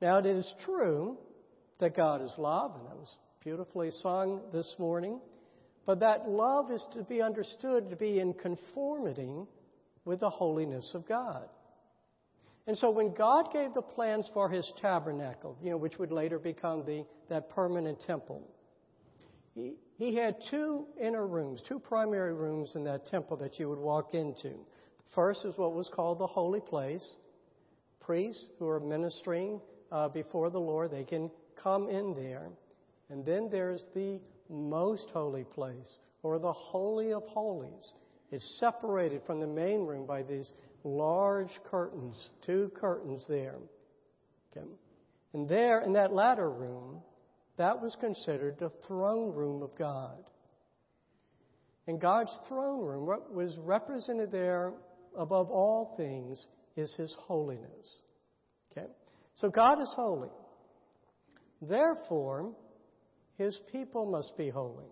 Now, 0.00 0.18
it 0.18 0.26
is 0.26 0.54
true 0.64 1.16
that 1.80 1.96
God 1.96 2.22
is 2.22 2.34
love, 2.38 2.74
and 2.76 2.86
that 2.86 2.96
was 2.96 3.16
beautifully 3.42 3.90
sung 3.90 4.40
this 4.52 4.74
morning, 4.78 5.20
but 5.86 6.00
that 6.00 6.28
love 6.28 6.70
is 6.70 6.84
to 6.94 7.02
be 7.04 7.22
understood 7.22 7.90
to 7.90 7.96
be 7.96 8.18
in 8.18 8.34
conformity 8.34 9.44
with 10.04 10.20
the 10.20 10.28
holiness 10.28 10.90
of 10.94 11.06
God. 11.08 11.48
And 12.66 12.76
so 12.76 12.90
when 12.90 13.14
God 13.14 13.52
gave 13.52 13.74
the 13.74 13.82
plans 13.82 14.28
for 14.34 14.50
his 14.50 14.70
tabernacle, 14.82 15.56
you 15.62 15.70
know, 15.70 15.76
which 15.76 15.98
would 15.98 16.10
later 16.10 16.38
become 16.38 16.84
the, 16.84 17.04
that 17.28 17.48
permanent 17.50 18.00
temple, 18.06 18.42
he, 19.54 19.74
he 19.96 20.16
had 20.16 20.36
two 20.50 20.86
inner 21.00 21.26
rooms, 21.26 21.62
two 21.68 21.78
primary 21.78 22.34
rooms 22.34 22.72
in 22.74 22.84
that 22.84 23.06
temple 23.06 23.36
that 23.38 23.58
you 23.58 23.68
would 23.68 23.78
walk 23.78 24.14
into. 24.14 24.54
First 25.14 25.44
is 25.44 25.56
what 25.56 25.72
was 25.72 25.88
called 25.94 26.18
the 26.18 26.26
holy 26.26 26.60
place. 26.60 27.06
Priests 28.00 28.48
who 28.58 28.68
are 28.68 28.80
ministering 28.80 29.60
uh, 29.92 30.08
before 30.08 30.50
the 30.50 30.60
Lord, 30.60 30.90
they 30.90 31.04
can 31.04 31.30
come 31.62 31.88
in 31.88 32.14
there. 32.14 32.48
And 33.10 33.24
then 33.24 33.48
there's 33.50 33.84
the 33.94 34.20
most 34.48 35.08
holy 35.12 35.44
place, 35.44 35.96
or 36.22 36.38
the 36.38 36.52
Holy 36.52 37.12
of 37.12 37.22
Holies. 37.24 37.94
It's 38.30 38.58
separated 38.58 39.22
from 39.26 39.40
the 39.40 39.46
main 39.46 39.86
room 39.86 40.06
by 40.06 40.22
these 40.22 40.52
large 40.84 41.50
curtains, 41.70 42.30
two 42.44 42.70
curtains 42.74 43.24
there. 43.28 43.56
Okay. 44.56 44.66
And 45.32 45.48
there, 45.48 45.80
in 45.82 45.92
that 45.94 46.12
latter 46.12 46.50
room, 46.50 47.02
that 47.56 47.80
was 47.80 47.96
considered 48.00 48.58
the 48.58 48.72
throne 48.86 49.34
room 49.34 49.62
of 49.62 49.76
God. 49.78 50.24
And 51.86 52.00
God's 52.00 52.36
throne 52.48 52.84
room, 52.84 53.06
what 53.06 53.32
was 53.32 53.56
represented 53.58 54.32
there 54.32 54.72
above 55.16 55.50
all 55.50 55.94
things, 55.96 56.46
is 56.76 56.94
His 56.96 57.14
holiness. 57.18 57.96
Okay? 58.72 58.86
So 59.36 59.48
God 59.48 59.80
is 59.80 59.92
holy. 59.94 60.30
Therefore, 61.62 62.52
His 63.38 63.58
people 63.70 64.06
must 64.06 64.36
be 64.36 64.50
holy. 64.50 64.86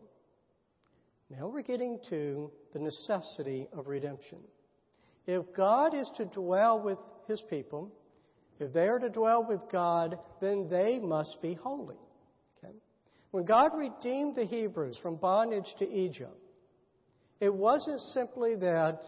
Now 1.31 1.49
we're 1.49 1.63
getting 1.63 1.99
to 2.11 2.51
the 2.73 2.79
necessity 2.79 3.67
of 3.73 3.87
redemption. 3.87 4.39
If 5.27 5.43
God 5.57 5.95
is 5.95 6.11
to 6.17 6.27
dwell 6.27 6.81
with 6.81 6.99
his 7.27 7.43
people, 7.49 7.91
if 8.61 8.73
they 8.73 8.87
are 8.87 8.99
to 8.99 9.09
dwell 9.09 9.47
with 9.49 9.61
God, 9.73 10.19
then 10.41 10.69
they 10.71 10.99
must 10.99 11.39
be 11.41 11.55
holy. 11.55 11.97
Okay? 12.59 12.75
When 13.31 13.45
God 13.45 13.71
redeemed 13.75 14.37
the 14.37 14.45
Hebrews 14.45 14.99
from 15.03 15.17
bondage 15.17 15.75
to 15.79 15.91
Egypt, 15.91 16.39
it 17.41 17.53
wasn't 17.53 18.01
simply 18.01 18.55
that, 18.57 19.01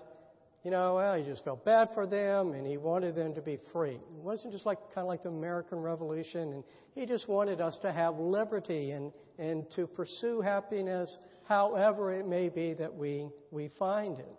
you 0.67 0.73
know, 0.73 0.97
well, 0.97 1.15
he 1.17 1.23
just 1.23 1.45
felt 1.45 1.65
bad 1.65 1.91
for 1.95 2.09
them 2.09 2.51
and 2.51 2.67
he 2.67 2.77
wanted 2.77 3.15
them 3.15 3.33
to 3.37 3.41
be 3.41 3.57
free. 3.73 3.95
It 3.95 4.23
wasn't 4.25 4.53
just 4.53 4.67
like 4.67 4.79
kind 4.93 5.05
of 5.05 5.07
like 5.07 5.23
the 5.23 5.29
American 5.29 5.79
Revolution 5.79 6.55
and 6.55 6.65
he 6.93 7.07
just 7.07 7.29
wanted 7.29 7.61
us 7.61 7.79
to 7.83 7.93
have 7.93 8.19
liberty 8.19 8.91
and, 8.91 9.13
and 9.39 9.65
to 9.77 9.87
pursue 9.87 10.41
happiness 10.41 11.19
however 11.47 12.13
it 12.13 12.27
may 12.27 12.49
be 12.49 12.75
that 12.75 12.93
we, 12.93 13.29
we 13.53 13.71
find 13.79 14.19
it. 14.19 14.37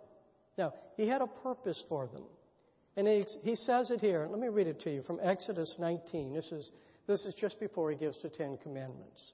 Now, 0.58 0.74
he 0.98 1.08
had 1.08 1.22
a 1.22 1.26
purpose 1.26 1.82
for 1.88 2.06
them. 2.08 2.24
And 2.98 3.08
he, 3.08 3.24
he 3.42 3.56
says 3.56 3.90
it 3.90 4.00
here. 4.00 4.28
Let 4.30 4.38
me 4.38 4.48
read 4.48 4.66
it 4.66 4.80
to 4.80 4.92
you 4.92 5.00
from 5.04 5.20
Exodus 5.22 5.76
19. 5.78 6.34
This 6.34 6.52
is, 6.52 6.70
this 7.06 7.24
is 7.24 7.32
just 7.40 7.58
before 7.58 7.90
he 7.90 7.96
gives 7.96 8.20
the 8.20 8.28
Ten 8.28 8.58
Commandments. 8.62 9.32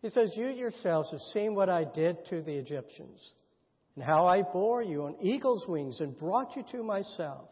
He 0.00 0.08
says, 0.08 0.32
You 0.34 0.48
yourselves 0.48 1.12
have 1.12 1.20
seen 1.32 1.54
what 1.54 1.68
I 1.68 1.84
did 1.84 2.26
to 2.30 2.42
the 2.42 2.54
Egyptians, 2.54 3.32
and 3.94 4.04
how 4.04 4.26
I 4.26 4.42
bore 4.42 4.82
you 4.82 5.04
on 5.04 5.16
eagle's 5.20 5.66
wings 5.68 6.00
and 6.00 6.16
brought 6.16 6.56
you 6.56 6.64
to 6.72 6.82
myself. 6.82 7.48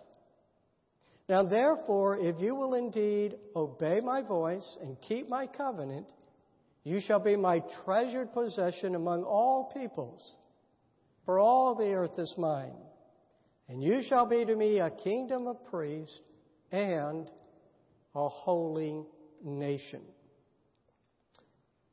Now, 1.29 1.45
therefore, 1.45 2.19
if 2.19 2.41
you 2.41 2.55
will 2.55 2.75
indeed 2.75 3.37
obey 3.55 4.01
my 4.01 4.23
voice 4.23 4.79
and 4.83 5.01
keep 5.01 5.29
my 5.29 5.47
covenant, 5.47 6.07
you 6.83 7.01
shall 7.01 7.21
be 7.21 7.37
my 7.37 7.63
treasured 7.85 8.33
possession 8.33 8.95
among 8.95 9.23
all 9.23 9.71
peoples, 9.73 10.35
for 11.25 11.39
all 11.39 11.75
the 11.75 11.93
earth 11.93 12.19
is 12.19 12.35
mine. 12.37 12.75
And 13.69 13.83
you 13.83 14.03
shall 14.09 14.27
be 14.27 14.45
to 14.45 14.57
me 14.57 14.81
a 14.81 14.91
kingdom 14.91 15.47
of 15.47 15.65
priests 15.67 16.19
and 16.73 17.31
a 18.15 18.29
holy 18.29 19.05
nation. 19.45 20.01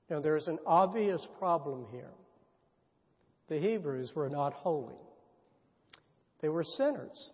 Now, 0.09 0.21
there's 0.21 0.47
an 0.47 0.57
obvious 0.65 1.25
problem 1.37 1.85
here. 1.91 2.13
The 3.49 3.59
Hebrews 3.59 4.11
were 4.15 4.29
not 4.29 4.53
holy, 4.53 4.97
they 6.41 6.49
were 6.49 6.63
sinners. 6.63 7.31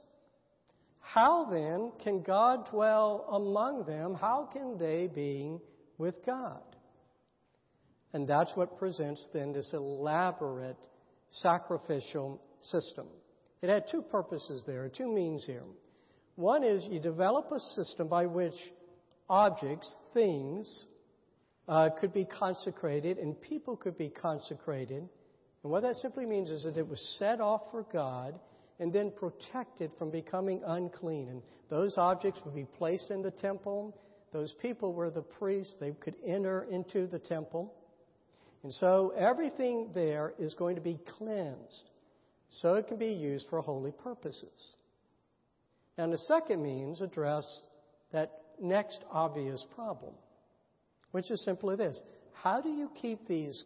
How 0.99 1.45
then 1.45 1.91
can 2.03 2.23
God 2.23 2.69
dwell 2.71 3.27
among 3.31 3.85
them? 3.85 4.15
How 4.15 4.49
can 4.51 4.77
they 4.79 5.07
be 5.13 5.57
with 5.97 6.25
God? 6.25 6.63
And 8.13 8.27
that's 8.27 8.51
what 8.55 8.79
presents 8.79 9.27
then 9.33 9.51
this 9.51 9.73
elaborate 9.73 10.77
sacrificial 11.29 12.41
system. 12.61 13.07
It 13.61 13.69
had 13.69 13.85
two 13.91 14.01
purposes 14.01 14.63
there, 14.65 14.89
two 14.89 15.11
means 15.11 15.45
here. 15.45 15.63
One 16.35 16.63
is 16.63 16.85
you 16.89 16.99
develop 16.99 17.51
a 17.51 17.59
system 17.59 18.07
by 18.07 18.25
which 18.25 18.55
objects, 19.29 19.93
things, 20.13 20.85
uh, 21.67 21.89
could 21.99 22.13
be 22.13 22.25
consecrated 22.25 23.17
and 23.17 23.39
people 23.39 23.75
could 23.75 23.97
be 23.97 24.09
consecrated. 24.09 25.07
And 25.63 25.71
what 25.71 25.83
that 25.83 25.95
simply 25.95 26.25
means 26.25 26.51
is 26.51 26.63
that 26.63 26.77
it 26.77 26.87
was 26.87 27.01
set 27.19 27.39
off 27.39 27.61
for 27.71 27.85
God 27.91 28.39
and 28.79 28.91
then 28.91 29.11
protected 29.11 29.91
from 29.97 30.11
becoming 30.11 30.61
unclean. 30.65 31.29
And 31.29 31.41
those 31.69 31.97
objects 31.97 32.39
would 32.43 32.55
be 32.55 32.65
placed 32.77 33.11
in 33.11 33.21
the 33.21 33.31
temple. 33.31 33.97
Those 34.31 34.53
people 34.61 34.93
were 34.93 35.09
the 35.09 35.21
priests. 35.21 35.75
They 35.79 35.91
could 35.91 36.15
enter 36.25 36.63
into 36.69 37.07
the 37.07 37.19
temple. 37.19 37.73
And 38.63 38.73
so 38.73 39.13
everything 39.17 39.89
there 39.93 40.33
is 40.39 40.53
going 40.53 40.75
to 40.75 40.81
be 40.81 40.99
cleansed 41.17 41.89
so 42.49 42.75
it 42.75 42.87
can 42.87 42.97
be 42.97 43.13
used 43.13 43.47
for 43.49 43.61
holy 43.61 43.91
purposes. 43.91 44.75
And 45.97 46.11
the 46.11 46.17
second 46.17 46.61
means 46.61 47.01
address 47.01 47.45
that 48.11 48.31
next 48.61 48.99
obvious 49.11 49.65
problem, 49.75 50.13
which 51.11 51.29
is 51.31 51.43
simply 51.43 51.75
this. 51.75 52.01
How 52.33 52.61
do 52.61 52.69
you 52.69 52.89
keep 53.01 53.27
these, 53.27 53.63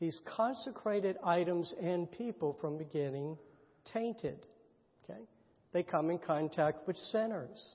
these 0.00 0.20
consecrated 0.24 1.16
items 1.22 1.74
and 1.80 2.10
people 2.10 2.56
from 2.60 2.78
beginning 2.78 3.36
tainted? 3.92 4.46
Okay? 5.04 5.20
They 5.72 5.82
come 5.82 6.10
in 6.10 6.18
contact 6.18 6.86
with 6.86 6.96
sinners. 6.96 7.74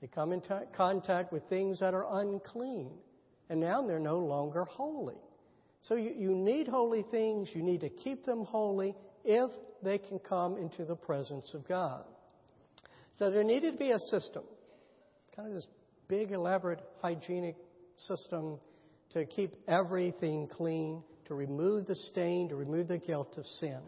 They 0.00 0.08
come 0.08 0.32
in 0.32 0.40
t- 0.40 0.48
contact 0.74 1.32
with 1.32 1.42
things 1.48 1.80
that 1.80 1.94
are 1.94 2.06
unclean. 2.20 2.90
And 3.48 3.60
now 3.60 3.86
they're 3.86 3.98
no 3.98 4.18
longer 4.18 4.64
holy. 4.64 5.16
So 5.82 5.94
you, 5.94 6.12
you 6.16 6.34
need 6.34 6.68
holy 6.68 7.04
things. 7.10 7.48
You 7.54 7.62
need 7.62 7.80
to 7.80 7.88
keep 7.88 8.24
them 8.24 8.44
holy 8.44 8.94
if 9.24 9.50
they 9.82 9.98
can 9.98 10.18
come 10.18 10.56
into 10.56 10.84
the 10.84 10.96
presence 10.96 11.52
of 11.54 11.66
God. 11.66 12.04
So 13.18 13.30
there 13.30 13.44
needed 13.44 13.72
to 13.72 13.78
be 13.78 13.90
a 13.90 13.98
system, 13.98 14.44
kind 15.36 15.48
of 15.48 15.54
this 15.54 15.66
big, 16.08 16.32
elaborate, 16.32 16.80
hygienic 17.02 17.56
system 17.96 18.58
to 19.12 19.26
keep 19.26 19.54
everything 19.68 20.48
clean, 20.48 21.02
to 21.30 21.36
remove 21.36 21.86
the 21.86 21.94
stain, 21.94 22.48
to 22.48 22.56
remove 22.56 22.88
the 22.88 22.98
guilt 22.98 23.38
of 23.38 23.46
sin. 23.46 23.78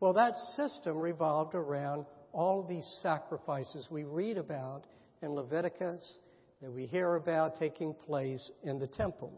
Well, 0.00 0.14
that 0.14 0.34
system 0.56 0.96
revolved 0.96 1.54
around 1.54 2.06
all 2.32 2.64
these 2.64 2.98
sacrifices 3.02 3.86
we 3.88 4.02
read 4.02 4.36
about 4.36 4.82
in 5.22 5.30
Leviticus, 5.30 6.18
that 6.60 6.72
we 6.72 6.86
hear 6.86 7.14
about 7.14 7.60
taking 7.60 7.94
place 7.94 8.50
in 8.64 8.80
the 8.80 8.88
temple. 8.88 9.32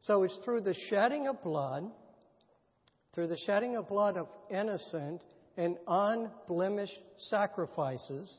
So 0.00 0.22
it's 0.22 0.38
through 0.46 0.62
the 0.62 0.74
shedding 0.88 1.28
of 1.28 1.42
blood, 1.42 1.84
through 3.14 3.28
the 3.28 3.38
shedding 3.44 3.76
of 3.76 3.86
blood 3.86 4.16
of 4.16 4.28
innocent 4.50 5.20
and 5.58 5.76
unblemished 5.86 7.00
sacrifices, 7.18 8.38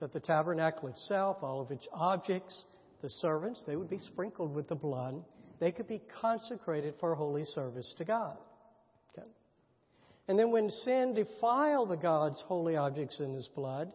that 0.00 0.12
the 0.12 0.18
tabernacle 0.18 0.88
itself, 0.88 1.36
all 1.42 1.60
of 1.60 1.70
its 1.70 1.86
objects, 1.94 2.64
the 3.02 3.08
servants, 3.08 3.62
they 3.68 3.76
would 3.76 3.88
be 3.88 4.00
sprinkled 4.00 4.52
with 4.52 4.66
the 4.66 4.74
blood. 4.74 5.22
They 5.62 5.70
could 5.70 5.86
be 5.86 6.02
consecrated 6.20 6.94
for 6.98 7.14
holy 7.14 7.44
service 7.44 7.94
to 7.98 8.04
God. 8.04 8.36
Okay. 9.16 9.28
And 10.26 10.36
then 10.36 10.50
when 10.50 10.68
sin 10.68 11.14
defiled 11.14 11.90
the 11.90 11.96
God's 11.96 12.42
holy 12.48 12.74
objects 12.74 13.20
in 13.20 13.32
his 13.32 13.46
blood, 13.54 13.92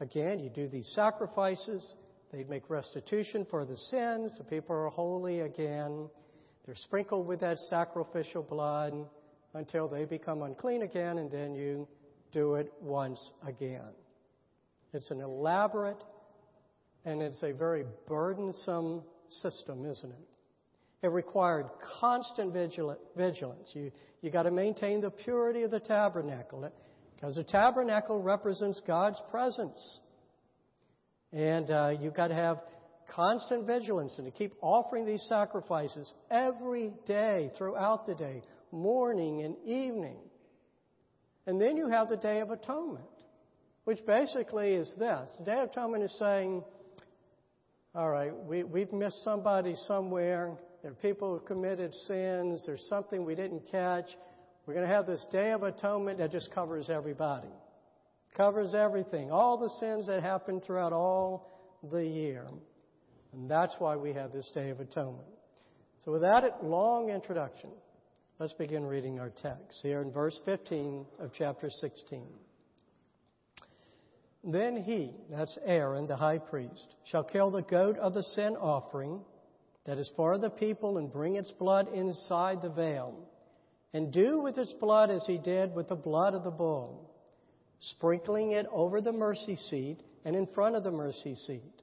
again, 0.00 0.38
you 0.38 0.48
do 0.48 0.68
these 0.68 0.90
sacrifices. 0.94 1.96
They'd 2.32 2.48
make 2.48 2.70
restitution 2.70 3.46
for 3.50 3.66
the 3.66 3.76
sins. 3.76 4.34
The 4.38 4.44
people 4.44 4.74
are 4.74 4.88
holy 4.88 5.40
again. 5.40 6.08
They're 6.64 6.76
sprinkled 6.76 7.26
with 7.26 7.40
that 7.40 7.58
sacrificial 7.58 8.42
blood 8.42 8.94
until 9.52 9.88
they 9.88 10.06
become 10.06 10.40
unclean 10.40 10.80
again, 10.80 11.18
and 11.18 11.30
then 11.30 11.54
you 11.54 11.86
do 12.32 12.54
it 12.54 12.72
once 12.80 13.32
again. 13.46 13.92
It's 14.94 15.10
an 15.10 15.20
elaborate 15.20 16.02
and 17.04 17.20
it's 17.20 17.42
a 17.42 17.52
very 17.52 17.84
burdensome 18.08 19.02
system, 19.28 19.84
isn't 19.84 20.10
it? 20.10 20.31
It 21.02 21.10
required 21.10 21.66
constant 22.00 22.52
vigilance. 22.52 23.70
You, 23.74 23.90
you 24.20 24.30
got 24.30 24.44
to 24.44 24.52
maintain 24.52 25.00
the 25.00 25.10
purity 25.10 25.62
of 25.62 25.72
the 25.72 25.80
tabernacle 25.80 26.70
because 27.16 27.34
the 27.34 27.44
tabernacle 27.44 28.22
represents 28.22 28.80
God's 28.86 29.20
presence. 29.30 30.00
And 31.32 31.70
uh, 31.70 31.92
you've 32.00 32.14
got 32.14 32.28
to 32.28 32.34
have 32.34 32.58
constant 33.10 33.66
vigilance 33.66 34.14
and 34.18 34.26
to 34.26 34.30
keep 34.30 34.52
offering 34.60 35.04
these 35.04 35.24
sacrifices 35.28 36.12
every 36.30 36.92
day 37.06 37.50
throughout 37.58 38.06
the 38.06 38.14
day, 38.14 38.42
morning 38.70 39.42
and 39.42 39.56
evening. 39.66 40.18
And 41.46 41.60
then 41.60 41.76
you 41.76 41.88
have 41.88 42.08
the 42.08 42.16
Day 42.16 42.40
of 42.40 42.50
Atonement, 42.50 43.04
which 43.84 43.98
basically 44.06 44.74
is 44.74 44.92
this. 44.98 45.28
The 45.40 45.44
Day 45.44 45.60
of 45.60 45.70
Atonement 45.70 46.04
is 46.04 46.16
saying, 46.18 46.62
all 47.94 48.08
right, 48.08 48.32
we, 48.46 48.62
we've 48.62 48.92
missed 48.92 49.22
somebody 49.24 49.74
somewhere. 49.86 50.56
There 50.82 50.90
are 50.90 50.94
people 50.94 51.32
who've 51.32 51.46
committed 51.46 51.94
sins. 52.08 52.64
There's 52.66 52.84
something 52.88 53.24
we 53.24 53.36
didn't 53.36 53.70
catch. 53.70 54.06
We're 54.66 54.74
going 54.74 54.86
to 54.86 54.92
have 54.92 55.06
this 55.06 55.24
Day 55.30 55.52
of 55.52 55.62
Atonement 55.62 56.18
that 56.18 56.32
just 56.32 56.52
covers 56.52 56.90
everybody. 56.90 57.48
Covers 58.36 58.74
everything. 58.74 59.30
All 59.30 59.58
the 59.58 59.70
sins 59.78 60.08
that 60.08 60.22
happen 60.22 60.60
throughout 60.60 60.92
all 60.92 61.78
the 61.92 62.04
year. 62.04 62.46
And 63.32 63.48
that's 63.48 63.74
why 63.78 63.94
we 63.94 64.12
have 64.14 64.32
this 64.32 64.50
Day 64.54 64.70
of 64.70 64.80
Atonement. 64.80 65.28
So, 66.04 66.10
with 66.12 66.22
that 66.22 66.64
long 66.64 67.10
introduction, 67.10 67.70
let's 68.40 68.54
begin 68.54 68.84
reading 68.84 69.20
our 69.20 69.30
text 69.30 69.78
here 69.82 70.02
in 70.02 70.10
verse 70.10 70.38
15 70.44 71.06
of 71.20 71.30
chapter 71.38 71.70
16. 71.70 72.24
Then 74.44 74.76
he, 74.82 75.12
that's 75.30 75.56
Aaron, 75.64 76.08
the 76.08 76.16
high 76.16 76.38
priest, 76.38 76.96
shall 77.04 77.22
kill 77.22 77.52
the 77.52 77.62
goat 77.62 77.96
of 77.98 78.14
the 78.14 78.24
sin 78.24 78.56
offering 78.56 79.20
that 79.84 79.98
is 79.98 80.10
for 80.16 80.38
the 80.38 80.50
people 80.50 80.98
and 80.98 81.12
bring 81.12 81.36
its 81.36 81.50
blood 81.52 81.88
inside 81.92 82.62
the 82.62 82.70
veil, 82.70 83.14
and 83.92 84.12
do 84.12 84.40
with 84.40 84.56
its 84.58 84.72
blood 84.74 85.10
as 85.10 85.24
he 85.26 85.38
did 85.38 85.74
with 85.74 85.88
the 85.88 85.94
blood 85.94 86.34
of 86.34 86.44
the 86.44 86.50
bull, 86.50 87.10
sprinkling 87.80 88.52
it 88.52 88.66
over 88.72 89.00
the 89.00 89.12
mercy 89.12 89.56
seat 89.56 89.98
and 90.24 90.36
in 90.36 90.46
front 90.46 90.76
of 90.76 90.84
the 90.84 90.90
mercy 90.90 91.34
seat. 91.34 91.82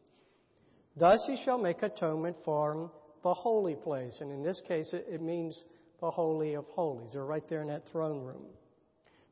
Thus 0.96 1.24
he 1.28 1.42
shall 1.44 1.58
make 1.58 1.84
atonement 1.84 2.38
for 2.44 2.92
the 3.24 3.34
holy 3.34 3.76
place. 3.76 4.18
And 4.22 4.32
in 4.32 4.44
this 4.44 4.62
case, 4.68 4.94
it, 4.94 5.22
means 5.22 5.66
the 6.00 6.10
Holy 6.10 6.56
of 6.56 6.66
Holies. 6.66 7.12
They're 7.14 7.26
right 7.26 7.48
there 7.50 7.62
in 7.62 7.68
that 7.68 7.88
throne 7.92 8.24
room. 8.24 8.46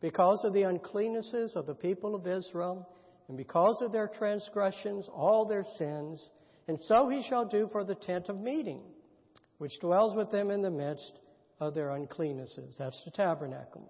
Because 0.02 0.44
of 0.44 0.54
the 0.54 0.64
uncleannesses 0.64 1.56
of 1.56 1.66
the 1.66 1.74
people 1.74 2.16
of 2.16 2.28
Israel, 2.28 2.88
and 3.28 3.38
because 3.38 3.82
of 3.82 3.92
their 3.92 4.08
transgressions, 4.08 5.10
all 5.12 5.46
their 5.46 5.66
sins, 5.78 6.30
and 6.68 6.80
so 6.88 7.08
he 7.10 7.24
shall 7.24 7.46
do 7.46 7.70
for 7.72 7.84
the 7.84 7.96
tent 7.96 8.30
of 8.30 8.40
meeting, 8.40 8.82
which 9.58 9.80
dwells 9.80 10.16
with 10.16 10.32
them 10.32 10.52
in 10.52 10.62
the 10.62 10.70
midst 10.70 11.14
of 11.60 11.74
their 11.74 11.90
uncleannesses. 11.90 12.76
That's 12.78 13.02
the 13.06 13.12
tabernacle. 13.12 13.90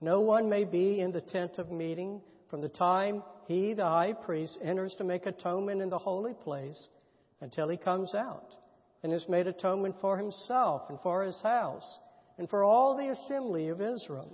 No 0.00 0.20
one 0.20 0.48
may 0.48 0.64
be 0.64 1.00
in 1.00 1.12
the 1.12 1.20
tent 1.20 1.58
of 1.58 1.70
meeting 1.70 2.20
from 2.50 2.60
the 2.60 2.68
time 2.68 3.22
he, 3.46 3.72
the 3.72 3.84
high 3.84 4.12
priest, 4.12 4.58
enters 4.62 4.94
to 4.98 5.04
make 5.04 5.26
atonement 5.26 5.80
in 5.80 5.88
the 5.88 5.98
holy 5.98 6.34
place 6.34 6.88
until 7.40 7.68
he 7.68 7.76
comes 7.76 8.14
out 8.14 8.50
and 9.02 9.12
has 9.12 9.28
made 9.28 9.46
atonement 9.46 9.96
for 10.00 10.16
himself 10.16 10.82
and 10.88 11.00
for 11.00 11.22
his 11.22 11.40
house 11.42 11.98
and 12.38 12.48
for 12.48 12.62
all 12.62 12.96
the 12.96 13.08
assembly 13.08 13.68
of 13.68 13.80
Israel. 13.80 14.32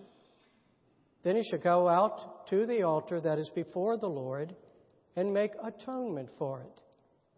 Then 1.23 1.37
he 1.37 1.43
shall 1.49 1.59
go 1.59 1.89
out 1.89 2.47
to 2.49 2.67
the 2.67 2.83
altar 2.83 3.21
that 3.21 3.39
is 3.39 3.51
before 3.55 3.97
the 3.97 4.09
Lord 4.09 4.55
and 5.17 5.33
make 5.33 5.53
atonement 5.63 6.29
for 6.39 6.61
it. 6.61 6.81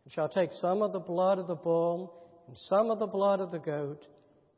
And 0.05 0.13
shall 0.13 0.29
take 0.29 0.53
some 0.53 0.83
of 0.83 0.93
the 0.93 0.99
blood 1.01 1.39
of 1.39 1.47
the 1.47 1.55
bull 1.55 2.15
and 2.49 2.57
some 2.57 2.91
of 2.91 2.99
the 2.99 3.07
blood 3.07 3.41
of 3.41 3.51
the 3.51 3.59
goat 3.59 4.07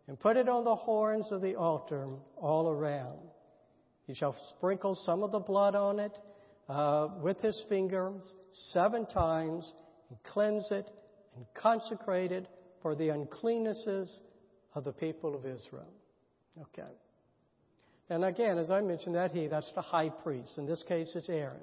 and 0.09 0.19
put 0.19 0.37
it 0.37 0.49
on 0.49 0.65
the 0.65 0.75
horns 0.75 1.31
of 1.31 1.43
the 1.43 1.57
altar 1.57 2.07
all 2.37 2.69
around. 2.69 3.19
He 4.07 4.15
shall 4.15 4.37
sprinkle 4.57 4.95
some 4.95 5.23
of 5.23 5.33
the 5.33 5.39
blood 5.39 5.75
on 5.75 5.99
it 5.99 6.17
uh, 6.69 7.09
with 7.21 7.41
his 7.41 7.65
fingers 7.69 8.35
seven 8.73 9.07
times 9.07 9.71
and 10.11 10.19
cleanse 10.25 10.71
it 10.71 10.89
and 11.37 11.47
consecrate 11.55 12.33
it 12.33 12.47
for 12.83 12.95
the 12.95 13.09
uncleannesses 13.09 14.21
of 14.75 14.85
the 14.85 14.93
people 14.93 15.35
of 15.35 15.47
Israel. 15.47 15.93
Okay. 16.61 16.91
And 18.11 18.25
again, 18.25 18.59
as 18.59 18.71
I 18.71 18.81
mentioned, 18.81 19.15
that 19.15 19.31
he, 19.31 19.47
that's 19.47 19.73
the 19.75 19.83
high 19.83 20.11
priest. 20.11 20.59
In 20.59 20.67
this 20.67 20.83
case, 20.87 21.13
it's 21.15 21.29
Aaron. 21.29 21.61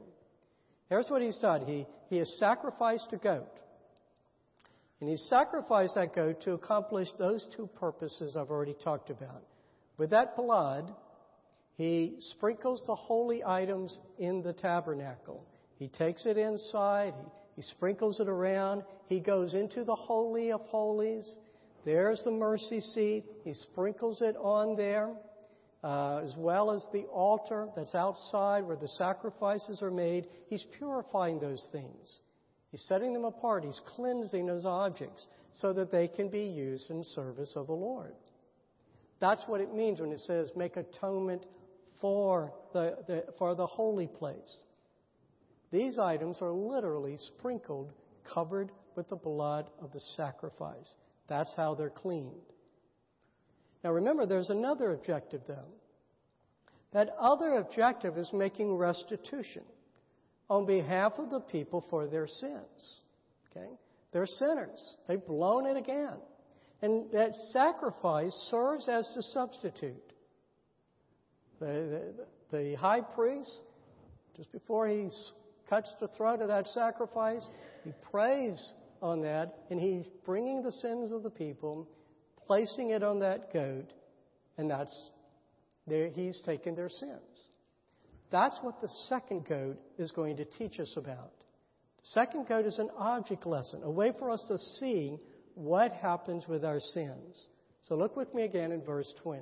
Here's 0.89 1.07
what 1.09 1.21
he's 1.21 1.37
done. 1.37 1.65
He, 1.65 1.85
he 2.09 2.17
has 2.17 2.33
sacrificed 2.39 3.09
a 3.11 3.17
goat. 3.17 3.51
And 5.01 5.09
he 5.09 5.17
sacrificed 5.17 5.95
that 5.95 6.13
goat 6.13 6.41
to 6.43 6.53
accomplish 6.53 7.07
those 7.17 7.47
two 7.55 7.67
purposes 7.79 8.35
I've 8.35 8.49
already 8.49 8.75
talked 8.83 9.09
about. 9.09 9.43
With 9.97 10.09
that 10.09 10.35
blood, 10.35 10.93
he 11.77 12.15
sprinkles 12.19 12.83
the 12.85 12.95
holy 12.95 13.43
items 13.43 13.97
in 14.17 14.41
the 14.41 14.53
tabernacle. 14.53 15.45
He 15.77 15.87
takes 15.87 16.25
it 16.25 16.37
inside, 16.37 17.13
he, 17.55 17.61
he 17.61 17.61
sprinkles 17.61 18.19
it 18.19 18.27
around, 18.27 18.83
he 19.07 19.19
goes 19.19 19.53
into 19.53 19.83
the 19.83 19.95
Holy 19.95 20.51
of 20.51 20.61
Holies. 20.61 21.37
There's 21.85 22.21
the 22.23 22.31
mercy 22.31 22.79
seat. 22.81 23.23
He 23.43 23.53
sprinkles 23.53 24.21
it 24.21 24.35
on 24.35 24.75
there, 24.75 25.09
uh, 25.83 26.17
as 26.17 26.35
well 26.37 26.71
as 26.71 26.85
the 26.91 27.05
altar 27.05 27.69
that's 27.75 27.95
outside 27.95 28.65
where 28.65 28.75
the 28.75 28.87
sacrifices 28.89 29.81
are 29.81 29.91
made. 29.91 30.27
He's 30.47 30.65
purifying 30.77 31.39
those 31.39 31.65
things. 31.71 32.19
He's 32.71 32.81
setting 32.81 33.13
them 33.13 33.25
apart. 33.25 33.63
He's 33.63 33.81
cleansing 33.95 34.45
those 34.45 34.65
objects 34.65 35.25
so 35.53 35.73
that 35.73 35.91
they 35.91 36.07
can 36.07 36.29
be 36.29 36.43
used 36.43 36.89
in 36.89 37.03
service 37.03 37.53
of 37.55 37.67
the 37.67 37.73
Lord. 37.73 38.13
That's 39.19 39.43
what 39.47 39.61
it 39.61 39.73
means 39.73 39.99
when 39.99 40.11
it 40.11 40.19
says 40.19 40.51
make 40.55 40.77
atonement 40.77 41.45
for 41.99 42.53
the, 42.73 42.97
the, 43.07 43.23
for 43.37 43.55
the 43.55 43.65
holy 43.65 44.07
place. 44.07 44.57
These 45.71 45.99
items 45.99 46.37
are 46.41 46.51
literally 46.51 47.17
sprinkled, 47.17 47.91
covered 48.33 48.71
with 48.95 49.09
the 49.09 49.15
blood 49.15 49.69
of 49.81 49.91
the 49.91 49.99
sacrifice. 49.99 50.93
That's 51.27 51.53
how 51.55 51.75
they're 51.75 51.89
cleaned. 51.89 52.33
Now 53.83 53.91
remember, 53.91 54.25
there's 54.25 54.49
another 54.49 54.93
objective 54.93 55.41
though. 55.47 55.73
That 56.91 57.15
other 57.19 57.57
objective 57.57 58.17
is 58.17 58.31
making 58.33 58.75
restitution 58.75 59.63
on 60.49 60.65
behalf 60.65 61.13
of 61.17 61.29
the 61.29 61.39
people 61.39 61.85
for 61.89 62.07
their 62.07 62.27
sins. 62.27 63.01
Okay? 63.51 63.69
They're 64.11 64.25
sinners. 64.25 64.97
They've 65.07 65.25
blown 65.25 65.65
it 65.65 65.77
again. 65.77 66.17
And 66.81 67.11
that 67.11 67.31
sacrifice 67.51 68.33
serves 68.49 68.87
as 68.87 69.09
the 69.15 69.21
substitute. 69.21 70.13
The, 71.59 72.13
the, 72.51 72.57
the 72.57 72.75
high 72.75 73.01
priest, 73.01 73.51
just 74.37 74.51
before 74.51 74.87
he 74.87 75.09
cuts 75.69 75.93
the 75.99 76.07
throat 76.17 76.41
of 76.41 76.47
that 76.47 76.67
sacrifice, 76.67 77.45
he 77.83 77.91
prays 78.11 78.73
on 79.01 79.21
that, 79.21 79.53
and 79.69 79.79
he's 79.79 80.05
bringing 80.25 80.63
the 80.63 80.71
sins 80.71 81.11
of 81.11 81.23
the 81.23 81.29
people, 81.29 81.87
placing 82.47 82.91
it 82.91 83.03
on 83.03 83.19
that 83.19 83.53
goat, 83.53 83.91
and 84.57 84.69
that's 84.69 85.11
there, 85.87 86.07
he's 86.09 86.41
taken 86.45 86.75
their 86.75 86.89
sins. 86.89 87.28
That's 88.31 88.57
what 88.61 88.81
the 88.81 88.89
second 89.07 89.47
goat 89.47 89.77
is 89.97 90.11
going 90.11 90.37
to 90.37 90.45
teach 90.45 90.79
us 90.79 90.93
about. 90.97 91.33
The 92.01 92.05
second 92.05 92.47
goat 92.47 92.65
is 92.65 92.79
an 92.79 92.89
object 92.97 93.45
lesson, 93.45 93.81
a 93.83 93.89
way 93.89 94.13
for 94.17 94.29
us 94.29 94.43
to 94.47 94.57
see 94.79 95.17
what 95.55 95.91
happens 95.93 96.47
with 96.47 96.63
our 96.63 96.79
sins. 96.79 97.47
So 97.81 97.95
look 97.95 98.15
with 98.15 98.33
me 98.33 98.43
again 98.43 98.71
in 98.71 98.81
verse 98.81 99.13
20. 99.23 99.41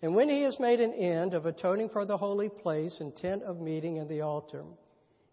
And 0.00 0.14
when 0.14 0.28
he 0.28 0.42
has 0.42 0.58
made 0.60 0.80
an 0.80 0.92
end 0.94 1.34
of 1.34 1.46
atoning 1.46 1.90
for 1.90 2.04
the 2.04 2.16
holy 2.16 2.48
place 2.48 2.98
and 3.00 3.14
tent 3.16 3.42
of 3.42 3.60
meeting 3.60 3.98
and 3.98 4.08
the 4.08 4.20
altar, 4.20 4.64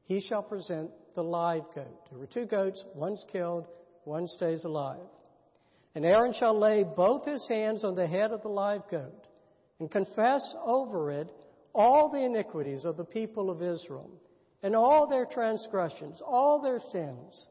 he 0.04 0.20
shall 0.20 0.44
present 0.44 0.91
the 1.15 1.24
live 1.24 1.63
goat. 1.74 2.10
There 2.10 2.20
were 2.20 2.28
two 2.28 2.46
goats, 2.46 2.84
one's 2.94 3.24
killed, 3.32 3.68
one 4.04 4.28
stays 4.28 4.63
alive. 4.65 5.08
And 5.94 6.04
Aaron 6.04 6.34
shall 6.38 6.60
lay 6.60 6.84
both 6.84 7.26
his 7.26 7.48
hands 7.48 7.84
on 7.84 7.96
the 7.96 8.08
head 8.08 8.32
of 8.32 8.41
the 8.41 8.50
live 8.50 8.82
goat 8.89 9.28
and 9.80 9.89
confess 9.89 10.56
over 10.65 11.12
it 11.12 11.32
all 11.76 12.10
the 12.10 12.24
iniquities 12.24 12.86
of 12.86 12.98
the 12.98 13.04
people 13.04 13.50
of 13.50 13.62
Israel 13.62 14.10
and 14.64 14.76
all 14.76 15.08
their 15.08 15.26
transgressions, 15.26 16.22
all 16.26 16.62
their 16.62 16.80
sins. 16.92 17.48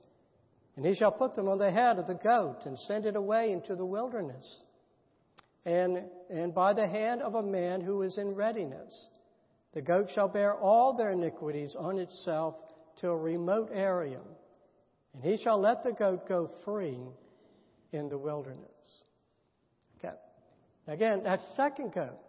And 0.76 0.84
he 0.84 0.94
shall 0.94 1.12
put 1.12 1.36
them 1.36 1.48
on 1.48 1.58
the 1.58 1.70
head 1.70 1.98
of 1.98 2.06
the 2.06 2.14
goat 2.14 2.62
and 2.64 2.76
send 2.80 3.06
it 3.06 3.14
away 3.14 3.52
into 3.52 3.76
the 3.76 3.84
wilderness. 3.84 4.62
And, 5.64 6.04
and 6.30 6.52
by 6.52 6.72
the 6.72 6.88
hand 6.88 7.22
of 7.22 7.36
a 7.36 7.42
man 7.42 7.80
who 7.80 8.02
is 8.02 8.18
in 8.18 8.34
readiness. 8.34 9.08
The 9.74 9.82
goat 9.82 10.08
shall 10.14 10.28
bear 10.28 10.54
all 10.54 10.96
their 10.96 11.10
iniquities 11.10 11.76
on 11.78 11.98
itself 11.98 12.54
to 13.00 13.08
a 13.08 13.16
remote 13.16 13.70
area, 13.72 14.20
and 15.14 15.22
he 15.22 15.36
shall 15.42 15.60
let 15.60 15.82
the 15.82 15.92
goat 15.92 16.28
go 16.28 16.50
free 16.64 16.98
in 17.92 18.08
the 18.08 18.18
wilderness. 18.18 18.60
Okay. 19.98 20.14
Again, 20.86 21.24
that 21.24 21.40
second 21.56 21.92
goat, 21.92 22.20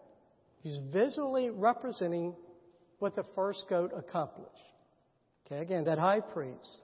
he's 0.65 0.80
visually 0.91 1.51
representing 1.51 2.34
what 2.97 3.15
the 3.15 3.23
first 3.36 3.65
goat 3.69 3.91
accomplished. 3.95 4.49
Okay, 5.45 5.62
again, 5.62 5.86
that 5.86 5.99
high 5.99 6.21
priest. 6.21 6.82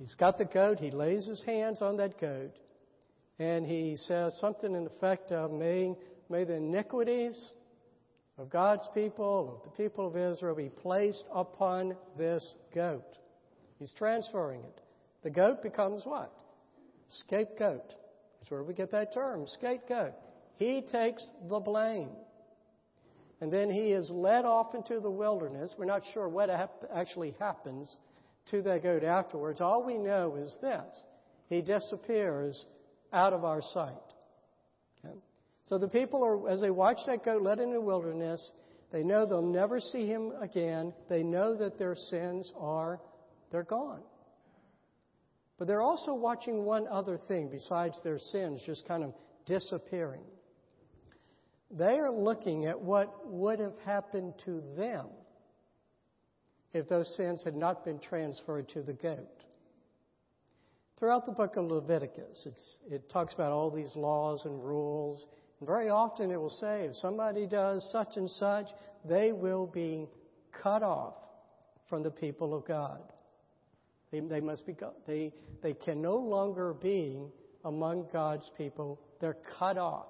He's 0.00 0.16
got 0.16 0.38
the 0.38 0.44
goat, 0.44 0.80
he 0.80 0.90
lays 0.90 1.24
his 1.24 1.40
hands 1.44 1.80
on 1.80 1.96
that 1.98 2.20
goat, 2.20 2.50
and 3.38 3.64
he 3.64 3.96
says 3.96 4.36
something 4.40 4.74
in 4.74 4.86
effect 4.86 5.30
of, 5.30 5.52
may, 5.52 5.94
may 6.28 6.42
the 6.42 6.54
iniquities 6.54 7.52
of 8.38 8.50
God's 8.50 8.88
people, 8.92 9.62
of 9.64 9.70
the 9.70 9.82
people 9.82 10.08
of 10.08 10.16
Israel, 10.16 10.56
be 10.56 10.68
placed 10.68 11.24
upon 11.32 11.94
this 12.16 12.54
goat. 12.74 13.18
He's 13.78 13.92
transferring 13.96 14.62
it. 14.62 14.80
The 15.22 15.30
goat 15.30 15.62
becomes 15.62 16.04
what? 16.04 16.32
Scapegoat. 17.08 17.94
That's 18.40 18.50
where 18.50 18.64
we 18.64 18.74
get 18.74 18.90
that 18.90 19.14
term, 19.14 19.46
scapegoat. 19.46 20.14
He 20.56 20.82
takes 20.90 21.24
the 21.48 21.60
blame. 21.60 22.10
And 23.40 23.52
then 23.52 23.70
he 23.70 23.92
is 23.92 24.10
led 24.10 24.44
off 24.44 24.74
into 24.74 25.00
the 25.00 25.10
wilderness. 25.10 25.74
We're 25.78 25.84
not 25.84 26.02
sure 26.12 26.28
what 26.28 26.50
actually 26.92 27.36
happens 27.38 27.96
to 28.50 28.62
that 28.62 28.82
goat 28.82 29.04
afterwards. 29.04 29.60
All 29.60 29.84
we 29.84 29.98
know 29.98 30.36
is 30.36 30.56
this 30.60 31.04
he 31.48 31.62
disappears 31.62 32.66
out 33.12 33.32
of 33.32 33.44
our 33.44 33.62
sight. 33.72 33.94
Okay? 35.04 35.14
So 35.68 35.78
the 35.78 35.88
people 35.88 36.24
are, 36.24 36.48
as 36.50 36.60
they 36.60 36.70
watch 36.70 36.98
that 37.06 37.24
goat 37.24 37.42
led 37.42 37.58
into 37.58 37.74
the 37.74 37.80
wilderness, 37.80 38.52
they 38.92 39.02
know 39.02 39.26
they'll 39.26 39.42
never 39.42 39.80
see 39.80 40.06
him 40.06 40.32
again. 40.40 40.92
They 41.08 41.22
know 41.22 41.56
that 41.56 41.78
their 41.78 41.94
sins 41.94 42.52
are, 42.58 43.00
they're 43.50 43.62
gone. 43.62 44.02
But 45.58 45.66
they're 45.66 45.82
also 45.82 46.14
watching 46.14 46.64
one 46.64 46.86
other 46.86 47.18
thing 47.28 47.48
besides 47.50 47.98
their 48.02 48.18
sins 48.18 48.62
just 48.64 48.86
kind 48.86 49.02
of 49.02 49.12
disappearing. 49.46 50.22
They 51.70 51.98
are 51.98 52.10
looking 52.10 52.66
at 52.66 52.80
what 52.80 53.26
would 53.30 53.58
have 53.60 53.78
happened 53.84 54.34
to 54.44 54.62
them 54.76 55.06
if 56.72 56.88
those 56.88 57.14
sins 57.16 57.42
had 57.44 57.56
not 57.56 57.84
been 57.84 57.98
transferred 57.98 58.68
to 58.70 58.82
the 58.82 58.92
goat. 58.92 59.44
Throughout 60.98 61.26
the 61.26 61.32
book 61.32 61.56
of 61.56 61.66
Leviticus, 61.66 62.48
it 62.90 63.08
talks 63.10 63.34
about 63.34 63.52
all 63.52 63.70
these 63.70 63.94
laws 63.94 64.44
and 64.44 64.64
rules. 64.64 65.26
And 65.60 65.66
very 65.68 65.90
often 65.90 66.30
it 66.30 66.36
will 66.36 66.50
say 66.50 66.86
if 66.86 66.96
somebody 66.96 67.46
does 67.46 67.88
such 67.92 68.16
and 68.16 68.28
such, 68.28 68.66
they 69.04 69.32
will 69.32 69.66
be 69.66 70.08
cut 70.62 70.82
off 70.82 71.14
from 71.88 72.02
the 72.02 72.10
people 72.10 72.54
of 72.54 72.66
God. 72.66 73.00
They, 74.10 74.20
they 74.20 74.40
must 74.40 74.66
be, 74.66 74.74
they, 75.06 75.32
they 75.62 75.74
can 75.74 76.02
no 76.02 76.16
longer 76.16 76.74
be 76.74 77.18
among 77.64 78.08
God's 78.12 78.50
people. 78.56 79.00
They're 79.20 79.36
cut 79.58 79.78
off. 79.78 80.06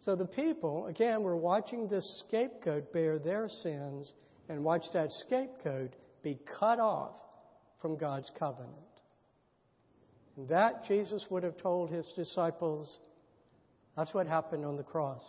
So 0.00 0.16
the 0.16 0.26
people, 0.26 0.86
again, 0.86 1.22
were 1.22 1.36
watching 1.36 1.86
this 1.86 2.24
scapegoat 2.26 2.92
bear 2.92 3.18
their 3.18 3.48
sins 3.48 4.12
and 4.48 4.64
watch 4.64 4.84
that 4.94 5.12
scapegoat 5.26 5.94
be 6.22 6.38
cut 6.58 6.80
off 6.80 7.12
from 7.82 7.98
God's 7.98 8.30
covenant. 8.38 8.74
And 10.36 10.48
that 10.48 10.86
Jesus 10.86 11.26
would 11.28 11.42
have 11.42 11.58
told 11.58 11.90
his 11.90 12.10
disciples, 12.16 12.98
that's 13.94 14.14
what 14.14 14.26
happened 14.26 14.64
on 14.64 14.76
the 14.76 14.82
cross. 14.82 15.22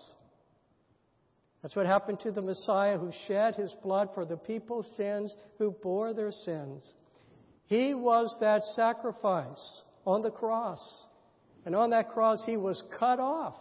That's 1.61 1.75
what 1.75 1.85
happened 1.85 2.21
to 2.21 2.31
the 2.31 2.41
Messiah 2.41 2.97
who 2.97 3.11
shed 3.27 3.55
his 3.55 3.75
blood 3.83 4.09
for 4.13 4.25
the 4.25 4.37
people's 4.37 4.87
sins, 4.95 5.35
who 5.59 5.71
bore 5.83 6.13
their 6.13 6.31
sins. 6.31 6.93
He 7.65 7.93
was 7.93 8.33
that 8.39 8.63
sacrifice 8.75 9.83
on 10.05 10.21
the 10.21 10.31
cross. 10.31 10.81
And 11.65 11.75
on 11.75 11.89
that 11.89 12.09
cross, 12.09 12.41
he 12.45 12.55
was 12.55 12.81
cut 12.97 13.19
off 13.19 13.55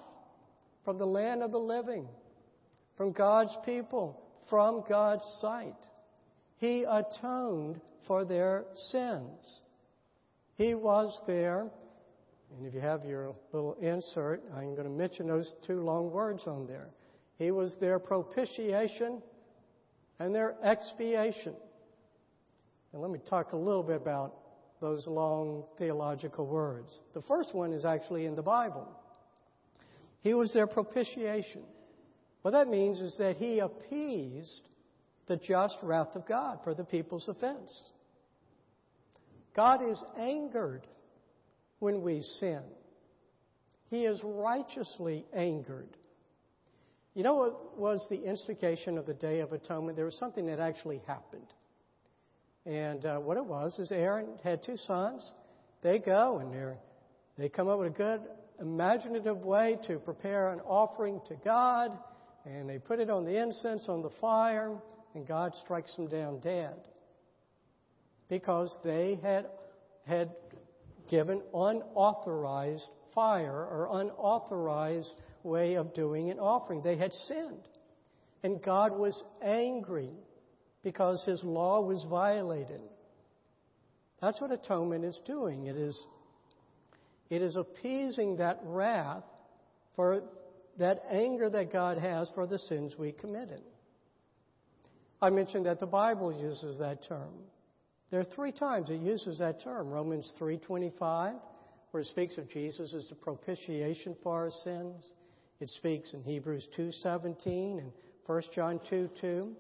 from 0.85 0.99
the 0.99 1.07
land 1.07 1.43
of 1.43 1.51
the 1.53 1.59
living, 1.59 2.07
from 2.97 3.13
God's 3.13 3.57
people, 3.65 4.21
from 4.49 4.85
God's 4.89 5.25
sight. 5.41 5.77
He 6.59 6.85
atoned 6.85 7.81
for 8.07 8.25
their 8.25 8.65
sins. 8.91 9.61
He 10.57 10.75
was 10.75 11.19
there, 11.27 11.71
and 12.57 12.67
if 12.67 12.75
you 12.75 12.81
have 12.81 13.05
your 13.05 13.35
little 13.53 13.75
insert, 13.81 14.43
I'm 14.55 14.75
going 14.75 14.85
to 14.85 14.91
mention 14.91 15.27
those 15.27 15.55
two 15.67 15.81
long 15.81 16.11
words 16.11 16.43
on 16.47 16.67
there. 16.67 16.89
He 17.39 17.51
was 17.51 17.75
their 17.81 17.99
propitiation 17.99 19.23
and 20.19 20.35
their 20.35 20.55
expiation. 20.63 21.55
And 22.93 23.01
let 23.01 23.11
me 23.11 23.21
talk 23.29 23.53
a 23.53 23.57
little 23.57 23.83
bit 23.83 23.97
about 23.97 24.35
those 24.81 25.07
long 25.07 25.65
theological 25.79 26.47
words. 26.47 27.01
The 27.15 27.23
first 27.23 27.55
one 27.55 27.73
is 27.73 27.85
actually 27.85 28.27
in 28.27 28.35
the 28.35 28.43
Bible. 28.43 28.89
He 30.23 30.35
was 30.35 30.53
their 30.53 30.67
propitiation. 30.67 31.63
What 32.43 32.53
that 32.53 32.69
means 32.69 33.01
is 33.01 33.17
that 33.19 33.37
he 33.37 33.59
appeased 33.59 34.63
the 35.27 35.37
just 35.37 35.77
wrath 35.83 36.15
of 36.15 36.27
God 36.27 36.59
for 36.65 36.75
the 36.75 36.85
people's 36.85 37.29
offense. 37.29 37.71
God 39.55 39.81
is 39.83 40.03
angered 40.19 40.87
when 41.79 42.03
we 42.03 42.23
sin. 42.39 42.63
He 43.91 44.05
is 44.05 44.21
righteously 44.23 45.25
angered. 45.35 45.97
You 47.15 47.25
know 47.25 47.35
what 47.35 47.79
was 47.79 48.07
the 48.09 48.23
instigation 48.23 48.97
of 48.97 49.07
the 49.07 49.15
Day 49.15 49.41
of 49.41 49.53
Atonement? 49.53 49.97
There 49.97 50.05
was 50.05 50.19
something 50.19 50.47
that 50.47 50.61
actually 50.61 51.03
happened. 51.07 51.47
And 52.65 53.05
uh, 53.05 53.19
what 53.19 53.37
it 53.37 53.45
was 53.45 53.79
is 53.79 53.91
Aaron 53.91 54.39
had 54.45 54.63
two 54.63 54.77
sons. 54.77 55.29
They 55.83 55.99
go 55.99 56.39
and 56.39 56.53
they 56.53 56.77
they 57.39 57.49
come 57.49 57.69
up 57.69 57.79
with 57.79 57.89
a 57.89 57.97
good 57.97 58.21
imaginative 58.61 59.39
way 59.39 59.79
to 59.87 59.99
prepare 59.99 60.53
an 60.53 60.61
offering 60.61 61.21
to 61.29 61.35
God, 61.45 61.97
and 62.45 62.69
they 62.69 62.79
put 62.79 63.01
it 63.01 63.11
on 63.11 63.25
the 63.25 63.41
incense 63.41 63.89
on 63.89 64.03
the 64.03 64.11
fire, 64.21 64.77
and 65.15 65.27
God 65.27 65.55
strikes 65.65 65.95
them 65.97 66.09
down 66.09 66.41
dead 66.41 66.77
because 68.29 68.75
they 68.85 69.19
had 69.23 69.47
had 70.07 70.31
given 71.09 71.43
unauthorized 71.53 72.89
fire 73.15 73.53
or 73.53 73.89
unauthorized 74.01 75.15
way 75.43 75.75
of 75.75 75.95
doing 75.95 76.31
an 76.31 76.39
offering. 76.39 76.83
They 76.83 76.97
had 76.97 77.13
sinned. 77.13 77.67
And 78.43 78.63
God 78.63 78.97
was 78.97 79.23
angry 79.43 80.11
because 80.83 81.25
his 81.27 81.43
law 81.45 81.81
was 81.81 82.07
violated. 82.09 82.81
That's 84.23 84.41
what 84.41 84.51
atonement 84.51 85.05
is 85.05 85.21
doing. 85.27 85.67
It 85.67 85.77
is, 85.77 86.07
it 87.31 87.43
is 87.43 87.57
appeasing 87.57 88.37
that 88.37 88.61
wrath 88.65 89.25
for 89.97 90.23
that 90.79 91.03
anger 91.11 91.49
that 91.51 91.73
God 91.73 91.99
has 91.99 92.31
for 92.35 92.47
the 92.47 92.59
sins 92.59 92.95
we 92.99 93.13
committed. 93.13 93.63
I 95.23 95.31
mentioned 95.31 95.67
that 95.67 95.81
the 95.81 95.87
Bible 95.87 96.33
uses 96.33 96.79
that 96.79 97.05
term. 97.07 97.35
There 98.11 98.21
are 98.21 98.25
three 98.25 98.53
times 98.53 98.91
it 98.91 99.01
uses 99.01 99.39
that 99.39 99.63
term. 99.63 99.91
Romans 99.91 100.33
3:25, 100.39 101.41
where 101.91 102.01
it 102.01 102.07
speaks 102.07 102.39
of 102.39 102.49
Jesus 102.49 102.93
as 102.95 103.09
the 103.09 103.15
propitiation 103.15 104.17
for 104.23 104.33
our 104.33 104.51
sins. 104.65 105.15
It 105.61 105.71
speaks 105.71 106.15
in 106.15 106.23
Hebrews 106.25 106.67
2:17 106.77 107.79
and 107.79 107.93
1 108.27 108.43
John 108.53 108.81
2:2 108.91 109.55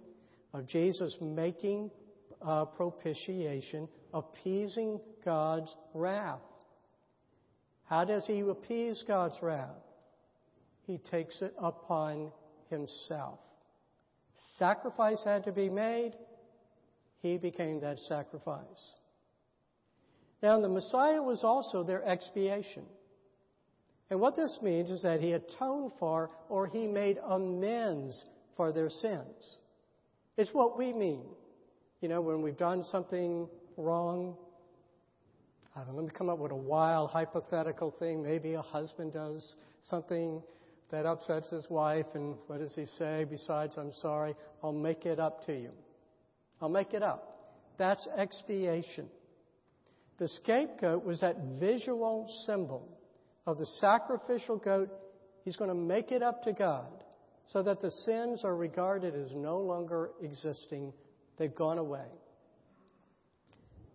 of 0.53 0.67
Jesus 0.67 1.17
making 1.21 1.91
uh, 2.43 2.65
propitiation, 2.65 3.89
appeasing 4.15 5.01
God's 5.25 5.75
wrath. 5.95 6.41
How 7.91 8.05
does 8.05 8.25
he 8.25 8.39
appease 8.39 9.03
God's 9.07 9.37
wrath? 9.43 9.83
He 10.87 10.99
takes 11.11 11.43
it 11.43 11.53
upon 11.61 12.31
himself. 12.71 13.41
Sacrifice 14.61 15.21
had 15.25 15.45
to 15.45 15.53
be 15.53 15.69
made. 15.69 16.13
He 17.21 17.37
became 17.37 17.81
that 17.81 17.99
sacrifice. 17.99 18.95
Now, 20.41 20.61
the 20.61 20.69
Messiah 20.69 21.21
was 21.21 21.43
also 21.43 21.83
their 21.83 22.07
expiation. 22.09 22.85
And 24.09 24.21
what 24.21 24.37
this 24.37 24.57
means 24.63 24.91
is 24.91 25.03
that 25.03 25.21
he 25.21 25.33
atoned 25.33 25.91
for 25.99 26.31
or 26.49 26.69
he 26.69 26.87
made 26.87 27.19
amends 27.19 28.25
for 28.57 28.73
their 28.73 28.89
sins. 28.89 29.59
It's 30.37 30.55
what 30.55 30.79
we 30.79 30.93
mean. 30.93 31.25
You 32.01 32.09
know, 32.09 32.21
when 32.21 32.41
we've 32.41 32.57
done 32.57 32.85
something 32.85 33.49
wrong, 33.77 34.37
I 35.81 35.85
don't 35.85 35.95
know, 35.95 36.03
let 36.03 36.13
me 36.13 36.15
come 36.17 36.29
up 36.29 36.39
with 36.39 36.53
a 36.53 36.57
wild 36.57 37.11
hypothetical 37.11 37.95
thing. 37.99 38.23
Maybe 38.23 38.53
a 38.53 38.61
husband 38.61 39.15
does 39.15 39.57
something 39.81 40.43
that 40.91 41.07
upsets 41.07 41.51
his 41.51 41.67
wife, 41.71 42.05
and 42.15 42.35
what 42.49 42.59
does 42.59 42.75
he 42.75 42.85
say? 42.85 43.25
Besides, 43.25 43.79
I'm 43.79 43.93
sorry, 43.95 44.35
I'll 44.63 44.73
make 44.73 45.07
it 45.07 45.19
up 45.19 45.47
to 45.47 45.55
you. 45.55 45.71
I'll 46.61 46.69
make 46.69 46.93
it 46.93 47.03
up. 47.03 47.55
That's 47.79 48.07
expiation. 48.19 49.07
The 50.19 50.29
scapegoat 50.29 51.03
was 51.03 51.21
that 51.21 51.37
visual 51.59 52.29
symbol 52.45 52.87
of 53.47 53.57
the 53.57 53.67
sacrificial 53.81 54.59
goat. 54.59 54.91
He's 55.45 55.57
going 55.57 55.71
to 55.71 55.75
make 55.75 56.13
it 56.13 56.23
up 56.23 56.43
to 56.43 56.53
God 56.53 56.93
so 57.47 57.63
that 57.63 57.81
the 57.81 57.91
sins 58.05 58.45
are 58.45 58.55
regarded 58.55 59.15
as 59.15 59.33
no 59.35 59.59
longer 59.59 60.11
existing. 60.23 60.93
They've 61.39 61.55
gone 61.55 61.79
away. 61.79 62.05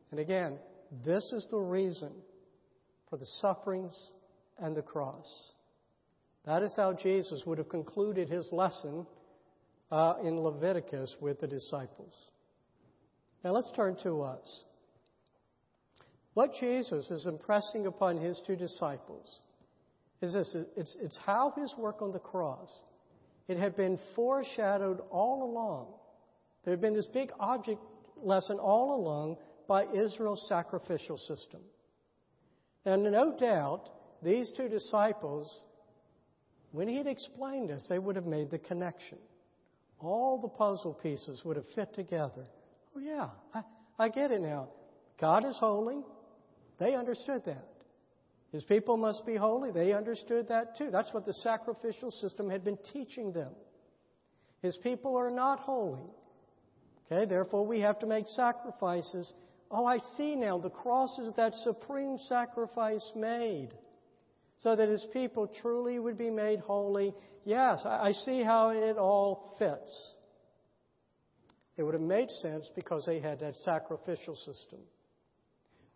And 0.09 0.19
again, 0.19 0.57
this 1.05 1.23
is 1.31 1.47
the 1.49 1.57
reason 1.57 2.11
for 3.09 3.17
the 3.17 3.25
sufferings 3.41 4.11
and 4.57 4.75
the 4.75 4.81
cross. 4.81 5.53
That 6.45 6.63
is 6.63 6.73
how 6.75 6.93
Jesus 6.93 7.43
would 7.45 7.57
have 7.57 7.69
concluded 7.69 8.29
his 8.29 8.47
lesson 8.51 9.05
uh, 9.91 10.15
in 10.23 10.39
Leviticus 10.39 11.15
with 11.19 11.41
the 11.41 11.47
disciples. 11.47 12.13
Now 13.43 13.51
let's 13.51 13.71
turn 13.75 13.95
to 14.03 14.21
us. 14.21 14.63
What 16.33 16.51
Jesus 16.59 17.09
is 17.11 17.25
impressing 17.27 17.85
upon 17.85 18.17
his 18.17 18.41
two 18.45 18.55
disciples 18.55 19.41
is 20.21 20.33
this 20.33 20.55
it's, 20.75 20.95
it's 21.01 21.19
how 21.25 21.53
his 21.55 21.73
work 21.77 22.01
on 22.01 22.11
the 22.11 22.19
cross. 22.19 22.73
It 23.47 23.57
had 23.57 23.77
been 23.77 23.99
foreshadowed 24.15 25.01
all 25.11 25.43
along. 25.43 25.87
There 26.63 26.73
had 26.73 26.81
been 26.81 26.95
this 26.95 27.07
big 27.07 27.31
object 27.39 27.79
lesson 28.17 28.57
all 28.57 28.95
along 28.95 29.37
by 29.67 29.85
Israel's 29.85 30.47
sacrificial 30.47 31.17
system. 31.17 31.61
And 32.85 33.03
no 33.03 33.35
doubt, 33.37 33.89
these 34.21 34.51
two 34.55 34.69
disciples, 34.69 35.51
when 36.71 36.87
he 36.87 36.97
had 36.97 37.07
explained 37.07 37.69
this, 37.69 37.85
they 37.89 37.99
would 37.99 38.15
have 38.15 38.25
made 38.25 38.51
the 38.51 38.59
connection. 38.59 39.17
All 39.99 40.39
the 40.39 40.47
puzzle 40.47 40.93
pieces 40.93 41.41
would 41.45 41.55
have 41.55 41.65
fit 41.73 41.93
together. 41.93 42.45
Oh, 42.95 42.99
yeah, 42.99 43.29
I, 43.53 43.61
I 43.97 44.09
get 44.09 44.31
it 44.31 44.41
now. 44.41 44.69
God 45.19 45.45
is 45.45 45.57
holy. 45.59 46.01
They 46.79 46.93
understood 46.93 47.43
that. 47.45 47.67
His 48.51 48.63
people 48.63 48.97
must 48.97 49.25
be 49.25 49.35
holy. 49.35 49.71
They 49.71 49.93
understood 49.93 50.47
that 50.49 50.77
too. 50.77 50.89
That's 50.91 51.13
what 51.13 51.25
the 51.25 51.33
sacrificial 51.33 52.11
system 52.11 52.49
had 52.49 52.63
been 52.63 52.77
teaching 52.93 53.33
them. 53.33 53.51
His 54.61 54.77
people 54.77 55.17
are 55.17 55.29
not 55.29 55.59
holy. 55.59 56.05
Okay, 57.11 57.25
therefore 57.25 57.65
we 57.67 57.81
have 57.81 57.99
to 57.99 58.05
make 58.05 58.27
sacrifices. 58.27 59.31
Oh, 59.77 59.85
I 59.85 59.99
see 60.15 60.37
now. 60.37 60.57
The 60.57 60.69
cross 60.69 61.19
is 61.19 61.33
that 61.33 61.53
supreme 61.55 62.17
sacrifice 62.29 63.11
made 63.13 63.71
so 64.57 64.73
that 64.73 64.87
his 64.87 65.05
people 65.11 65.51
truly 65.61 65.99
would 65.99 66.17
be 66.17 66.29
made 66.29 66.61
holy. 66.61 67.13
Yes, 67.43 67.81
I 67.85 68.13
see 68.13 68.41
how 68.41 68.69
it 68.69 68.97
all 68.97 69.53
fits. 69.59 70.13
It 71.75 71.83
would 71.83 71.93
have 71.93 72.01
made 72.01 72.29
sense 72.29 72.71
because 72.73 73.05
they 73.05 73.19
had 73.19 73.41
that 73.41 73.57
sacrificial 73.65 74.35
system. 74.35 74.79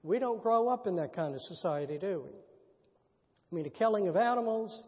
We 0.04 0.20
don't 0.20 0.44
grow 0.44 0.68
up 0.68 0.86
in 0.86 0.98
that 0.98 1.16
kind 1.16 1.34
of 1.34 1.40
society, 1.40 1.98
do 1.98 2.24
we? 2.26 2.32
I 2.32 3.56
mean, 3.56 3.64
the 3.64 3.70
killing 3.70 4.10
of 4.10 4.18
animals, 4.18 4.84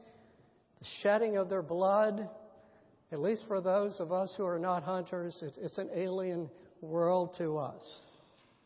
the 0.79 0.87
shedding 1.01 1.37
of 1.37 1.47
their 1.47 1.63
blood, 1.63 2.27
at 3.13 3.21
least 3.21 3.45
for 3.47 3.61
those 3.61 4.01
of 4.01 4.11
us 4.11 4.33
who 4.35 4.45
are 4.45 4.59
not 4.59 4.83
hunters, 4.83 5.41
it's, 5.41 5.77
an 5.77 5.89
alien 5.95 6.49
world 6.81 7.35
to 7.37 7.57
us. 7.57 8.03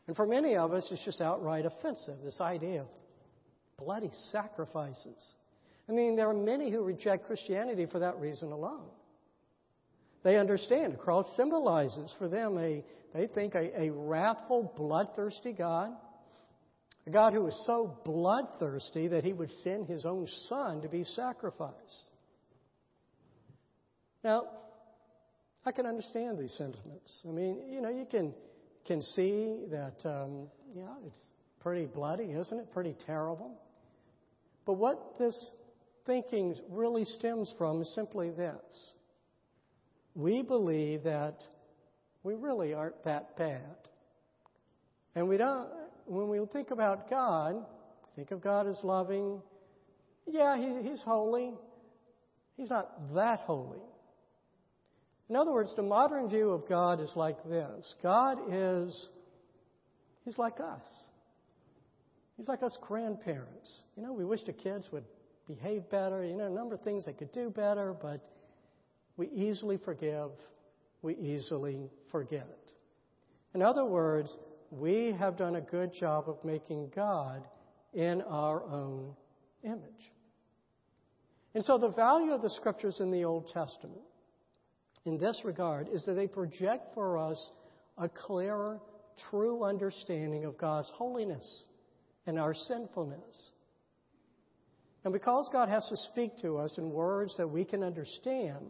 And 0.08 0.16
for 0.16 0.26
many 0.26 0.56
of 0.56 0.74
us, 0.74 0.88
it's 0.92 1.04
just 1.04 1.22
outright 1.22 1.66
offensive, 1.66 2.16
this 2.24 2.40
idea 2.40 2.82
of 2.82 2.88
bloody 3.78 4.12
sacrifices. 4.32 5.36
I 5.90 5.92
mean, 5.92 6.16
there 6.16 6.30
are 6.30 6.34
many 6.34 6.72
who 6.72 6.84
reject 6.84 7.28
Christianity 7.28 7.86
for 7.86 8.00
that 8.00 8.18
reason 8.20 8.52
alone. 8.52 8.88
They 10.24 10.38
understand 10.38 10.94
the 10.94 10.98
cross 10.98 11.28
symbolizes 11.36 12.14
for 12.18 12.28
them 12.28 12.58
a, 12.58 12.84
they 13.14 13.28
think, 13.28 13.56
a, 13.56 13.84
a 13.84 13.92
wrathful, 13.92 14.74
bloodthirsty 14.76 15.54
God 15.54 15.92
a 17.08 17.12
God 17.12 17.34
who 17.34 17.46
is 17.48 17.64
so 17.66 18.00
bloodthirsty 18.04 19.08
that 19.10 19.24
he 19.24 19.34
would 19.34 19.52
send 19.64 19.88
his 19.88 20.06
own 20.06 20.28
son 20.48 20.82
to 20.82 20.90
be 20.90 21.04
sacrificed. 21.04 22.10
Now, 24.24 24.46
I 25.66 25.72
can 25.72 25.86
understand 25.86 26.40
these 26.40 26.54
sentiments. 26.58 27.22
I 27.28 27.32
mean, 27.32 27.62
you 27.72 27.82
know, 27.82 27.90
you 27.90 28.08
can 28.10 28.34
can 28.86 29.02
see 29.02 29.64
that, 29.72 29.96
um, 30.06 30.48
yeah, 30.76 30.94
it's 31.08 31.20
pretty 31.60 31.86
bloody, 31.86 32.32
isn't 32.32 32.58
it? 32.58 32.72
Pretty 32.72 32.96
terrible. 33.06 33.60
But 34.66 34.74
what 34.74 35.18
this 35.20 35.52
thinking 36.06 36.56
really 36.70 37.06
stems 37.06 37.54
from 37.58 37.82
is 37.82 37.94
simply 37.96 38.32
this: 38.32 38.94
we 40.14 40.42
believe 40.44 41.04
that 41.04 41.38
we 42.24 42.36
really 42.36 42.74
aren't 42.74 43.04
that 43.06 43.38
bad, 43.38 43.76
and 45.16 45.28
we 45.28 45.38
don't 45.38 45.70
when 46.06 46.30
we 46.30 46.40
think 46.54 46.72
about 46.72 47.10
God, 47.10 47.66
think 48.16 48.32
of 48.32 48.42
God 48.42 48.68
as 48.68 48.80
loving. 48.84 49.42
Yeah, 50.28 50.58
he, 50.58 50.90
He's 50.90 51.02
holy. 51.04 51.54
He's 52.58 52.70
not 52.70 53.14
that 53.14 53.42
holy. 53.42 53.82
In 55.30 55.36
other 55.36 55.52
words, 55.52 55.74
the 55.76 55.82
modern 55.82 56.30
view 56.30 56.52
of 56.52 56.68
God 56.68 57.00
is 57.00 57.12
like 57.16 57.44
this 57.44 57.96
God 58.04 58.38
is, 58.52 59.10
He's 60.24 60.38
like 60.38 60.60
us. 60.60 60.88
He's 62.38 62.48
like 62.48 62.64
us 62.64 62.78
grandparents. 62.82 63.86
You 63.96 64.04
know, 64.04 64.14
we 64.14 64.26
wish 64.26 64.42
the 64.46 64.54
kids 64.54 64.86
would 64.92 65.06
behave 65.48 65.90
better, 65.90 66.24
you 66.24 66.36
know, 66.36 66.48
a 66.48 66.50
number 66.50 66.76
of 66.76 66.82
things 66.82 67.06
they 67.06 67.14
could 67.14 67.32
do 67.32 67.50
better, 67.50 67.96
but 68.00 68.20
we 69.16 69.30
easily 69.30 69.78
forgive, 69.78 70.32
we 71.02 71.16
easily 71.16 71.90
forget. 72.12 72.58
In 73.54 73.62
other 73.62 73.86
words, 73.86 74.38
we 74.70 75.16
have 75.18 75.38
done 75.38 75.56
a 75.56 75.62
good 75.62 75.94
job 75.94 76.28
of 76.28 76.44
making 76.44 76.92
God 76.94 77.48
in 77.94 78.22
our 78.24 78.64
own 78.64 79.16
image. 79.64 80.12
And 81.54 81.64
so 81.64 81.78
the 81.78 81.92
value 81.92 82.34
of 82.34 82.42
the 82.42 82.50
scriptures 82.50 82.98
in 83.00 83.12
the 83.12 83.24
Old 83.24 83.48
Testament 83.54 84.02
in 85.06 85.18
this 85.18 85.42
regard 85.46 85.88
is 85.92 86.04
that 86.06 86.14
they 86.14 86.28
project 86.28 86.94
for 86.94 87.18
us 87.18 87.52
a 87.98 88.10
clearer, 88.10 88.80
true 89.30 89.64
understanding 89.64 90.46
of 90.46 90.58
God's 90.58 90.90
holiness 90.96 91.64
and 92.26 92.40
our 92.40 92.54
sinfulness. 92.54 93.52
And 95.04 95.14
because 95.14 95.48
God 95.54 95.70
has 95.70 95.88
to 95.90 95.98
speak 96.12 96.32
to 96.42 96.58
us 96.58 96.78
in 96.80 96.90
words 96.90 97.38
that 97.38 97.48
we 97.48 97.64
can 97.64 97.84
understand, 97.84 98.66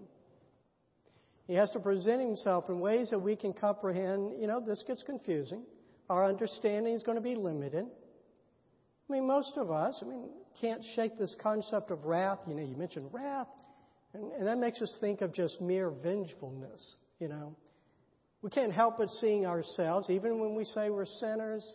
He 1.48 1.54
has 1.54 1.72
to 1.72 1.80
present 1.80 2.22
Himself 2.22 2.66
in 2.68 2.82
ways 2.82 3.10
that 3.12 3.20
we 3.20 3.38
can 3.38 3.54
comprehend. 3.54 4.34
You 4.40 4.48
know, 4.48 4.60
this 4.60 4.84
gets 4.86 5.02
confusing. 5.04 5.64
Our 6.10 6.28
understanding 6.28 6.94
is 6.94 7.04
going 7.04 7.16
to 7.16 7.24
be 7.24 7.36
limited. 7.36 7.86
I 9.10 9.14
mean, 9.14 9.26
most 9.26 9.54
of 9.56 9.72
us, 9.72 10.04
I 10.06 10.10
mean, 10.10 10.30
can't 10.60 10.84
shake 10.96 11.18
this 11.18 11.36
concept 11.42 11.90
of 11.90 12.04
wrath. 12.04 12.40
You 12.48 12.56
know, 12.56 12.64
you 12.64 12.76
mentioned 12.76 13.10
wrath, 13.14 13.48
and, 14.16 14.32
and 14.34 14.48
that 14.48 14.58
makes 14.58 14.82
us 14.82 14.96
think 15.02 15.22
of 15.22 15.34
just 15.34 15.60
mere 15.62 15.90
vengefulness, 15.90 16.96
you 17.20 17.28
know. 17.28 17.56
We 18.42 18.50
can't 18.50 18.72
help 18.72 18.98
but 18.98 19.10
seeing 19.10 19.46
ourselves, 19.46 20.10
even 20.10 20.40
when 20.40 20.56
we 20.56 20.64
say 20.64 20.90
we're 20.90 21.06
sinners, 21.06 21.66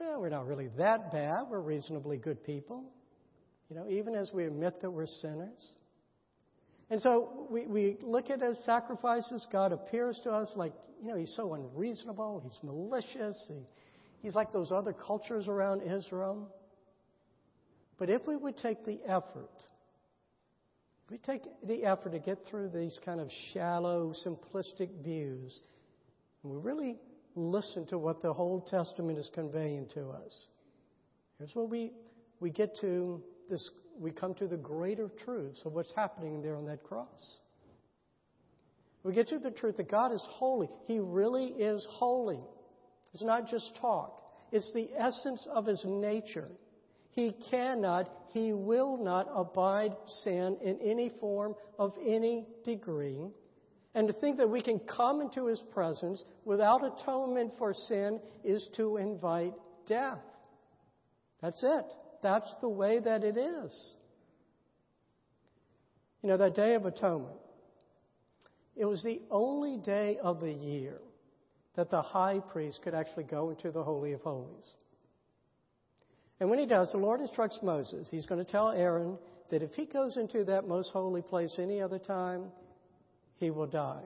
well, 0.00 0.20
we're 0.20 0.30
not 0.30 0.46
really 0.46 0.68
that 0.78 1.12
bad. 1.12 1.44
We're 1.50 1.60
reasonably 1.60 2.16
good 2.18 2.44
people. 2.44 2.84
You 3.68 3.76
know, 3.76 3.88
even 3.88 4.14
as 4.14 4.30
we 4.32 4.44
admit 4.44 4.80
that 4.82 4.90
we're 4.90 5.06
sinners. 5.06 5.76
And 6.90 7.00
so 7.00 7.46
we, 7.50 7.66
we 7.66 7.96
look 8.02 8.30
at 8.30 8.40
those 8.40 8.56
sacrifices. 8.64 9.46
God 9.50 9.72
appears 9.72 10.20
to 10.24 10.30
us 10.30 10.52
like 10.54 10.72
you 11.02 11.08
know, 11.08 11.16
he's 11.16 11.34
so 11.34 11.54
unreasonable, 11.54 12.40
he's 12.44 12.58
malicious, 12.62 13.42
he, 13.48 13.60
he's 14.22 14.34
like 14.34 14.52
those 14.52 14.72
other 14.72 14.92
cultures 14.92 15.48
around 15.48 15.82
Israel. 15.82 16.48
But 17.98 18.10
if 18.10 18.26
we 18.26 18.36
would 18.36 18.56
take 18.58 18.84
the 18.84 18.98
effort, 19.06 19.50
we 21.10 21.18
take 21.18 21.42
the 21.66 21.84
effort 21.84 22.12
to 22.12 22.18
get 22.18 22.38
through 22.50 22.70
these 22.70 22.98
kind 23.04 23.20
of 23.20 23.28
shallow, 23.52 24.12
simplistic 24.26 24.88
views, 25.02 25.60
and 26.42 26.52
we 26.52 26.58
really 26.58 26.96
listen 27.36 27.86
to 27.86 27.98
what 27.98 28.22
the 28.22 28.32
Old 28.32 28.66
Testament 28.66 29.18
is 29.18 29.30
conveying 29.34 29.86
to 29.94 30.08
us, 30.08 30.46
here's 31.38 31.54
what 31.54 31.68
we, 31.68 31.92
we 32.40 32.50
get 32.50 32.76
to 32.80 33.22
this, 33.48 33.70
we 33.98 34.10
come 34.10 34.34
to 34.34 34.46
the 34.46 34.56
greater 34.56 35.08
truths 35.24 35.62
of 35.64 35.72
what's 35.72 35.92
happening 35.94 36.42
there 36.42 36.56
on 36.56 36.66
that 36.66 36.82
cross. 36.82 37.38
We 39.04 39.12
get 39.12 39.28
to 39.28 39.38
the 39.38 39.52
truth 39.52 39.76
that 39.76 39.88
God 39.88 40.12
is 40.12 40.26
holy. 40.28 40.68
He 40.86 40.98
really 40.98 41.44
is 41.46 41.86
holy. 41.90 42.40
It's 43.14 43.22
not 43.22 43.48
just 43.48 43.76
talk, 43.80 44.20
it's 44.50 44.72
the 44.74 44.88
essence 44.98 45.46
of 45.52 45.66
His 45.66 45.82
nature. 45.86 46.48
He 47.10 47.34
cannot, 47.50 48.10
He 48.36 48.52
will 48.52 48.98
not 48.98 49.30
abide 49.34 49.96
sin 50.22 50.58
in 50.62 50.78
any 50.82 51.10
form 51.20 51.54
of 51.78 51.94
any 52.04 52.46
degree. 52.66 53.30
And 53.94 54.08
to 54.08 54.12
think 54.12 54.36
that 54.36 54.50
we 54.50 54.60
can 54.60 54.78
come 54.80 55.22
into 55.22 55.46
His 55.46 55.62
presence 55.72 56.22
without 56.44 56.84
atonement 56.84 57.54
for 57.56 57.72
sin 57.72 58.20
is 58.44 58.68
to 58.76 58.98
invite 58.98 59.54
death. 59.88 60.18
That's 61.40 61.62
it. 61.62 61.86
That's 62.22 62.54
the 62.60 62.68
way 62.68 63.00
that 63.00 63.24
it 63.24 63.38
is. 63.38 63.74
You 66.22 66.28
know, 66.28 66.36
that 66.36 66.54
Day 66.54 66.74
of 66.74 66.84
Atonement, 66.84 67.38
it 68.76 68.84
was 68.84 69.02
the 69.02 69.22
only 69.30 69.78
day 69.78 70.18
of 70.22 70.42
the 70.42 70.52
year 70.52 71.00
that 71.74 71.88
the 71.88 72.02
high 72.02 72.40
priest 72.52 72.80
could 72.84 72.92
actually 72.92 73.24
go 73.24 73.48
into 73.48 73.70
the 73.70 73.82
Holy 73.82 74.12
of 74.12 74.20
Holies. 74.20 74.74
And 76.38 76.50
when 76.50 76.58
he 76.58 76.66
does, 76.66 76.92
the 76.92 76.98
Lord 76.98 77.20
instructs 77.20 77.58
Moses. 77.62 78.08
He's 78.10 78.26
going 78.26 78.44
to 78.44 78.50
tell 78.50 78.70
Aaron 78.70 79.18
that 79.50 79.62
if 79.62 79.72
he 79.72 79.86
goes 79.86 80.16
into 80.16 80.44
that 80.44 80.68
most 80.68 80.90
holy 80.92 81.22
place 81.22 81.56
any 81.58 81.80
other 81.80 81.98
time, 81.98 82.46
he 83.36 83.50
will 83.50 83.66
die. 83.66 84.02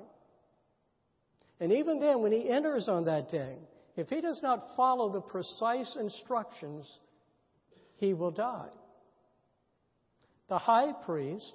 And 1.59 1.73
even 1.73 2.01
then, 2.01 2.23
when 2.23 2.33
he 2.33 2.49
enters 2.49 2.89
on 2.89 3.05
that 3.05 3.31
day, 3.31 3.57
if 3.97 4.09
he 4.09 4.21
does 4.21 4.41
not 4.43 4.77
follow 4.77 5.13
the 5.13 5.21
precise 5.21 5.97
instructions, 5.99 6.91
he 7.97 8.15
will 8.15 8.31
die. 8.31 8.69
The 10.49 10.59
high 10.59 10.93
priest 11.05 11.53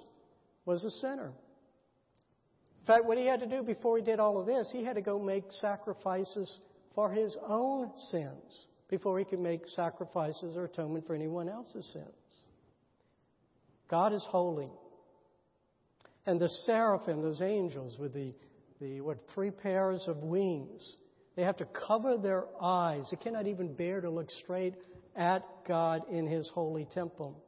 was 0.64 0.84
a 0.84 0.90
sinner. 0.90 1.32
In 2.80 2.86
fact, 2.86 3.04
what 3.04 3.18
he 3.18 3.26
had 3.26 3.40
to 3.40 3.46
do 3.46 3.62
before 3.62 3.98
he 3.98 4.04
did 4.04 4.20
all 4.20 4.38
of 4.38 4.46
this, 4.46 4.70
he 4.72 4.84
had 4.84 4.94
to 4.94 5.02
go 5.02 5.18
make 5.18 5.44
sacrifices 5.50 6.60
for 6.94 7.10
his 7.10 7.36
own 7.48 7.90
sins 8.10 8.66
before 8.88 9.18
he 9.18 9.24
can 9.24 9.42
make 9.42 9.66
sacrifices 9.66 10.56
or 10.56 10.64
atonement 10.64 11.06
for 11.06 11.14
anyone 11.14 11.48
else's 11.48 11.86
sins. 11.92 12.06
God 13.88 14.12
is 14.12 14.24
holy. 14.28 14.70
And 16.26 16.40
the 16.40 16.48
seraphim, 16.48 17.22
those 17.22 17.42
angels 17.42 17.96
with 17.98 18.12
the, 18.12 18.34
the 18.80 19.00
what, 19.00 19.18
three 19.32 19.50
pairs 19.50 20.04
of 20.08 20.18
wings, 20.18 20.96
they 21.36 21.42
have 21.42 21.56
to 21.58 21.66
cover 21.86 22.16
their 22.16 22.44
eyes. 22.60 23.04
They 23.10 23.16
cannot 23.16 23.46
even 23.46 23.74
bear 23.74 24.00
to 24.00 24.10
look 24.10 24.30
straight 24.30 24.74
at 25.14 25.42
God 25.66 26.02
in 26.10 26.26
His 26.26 26.50
holy 26.52 26.86
temple. 26.92 27.42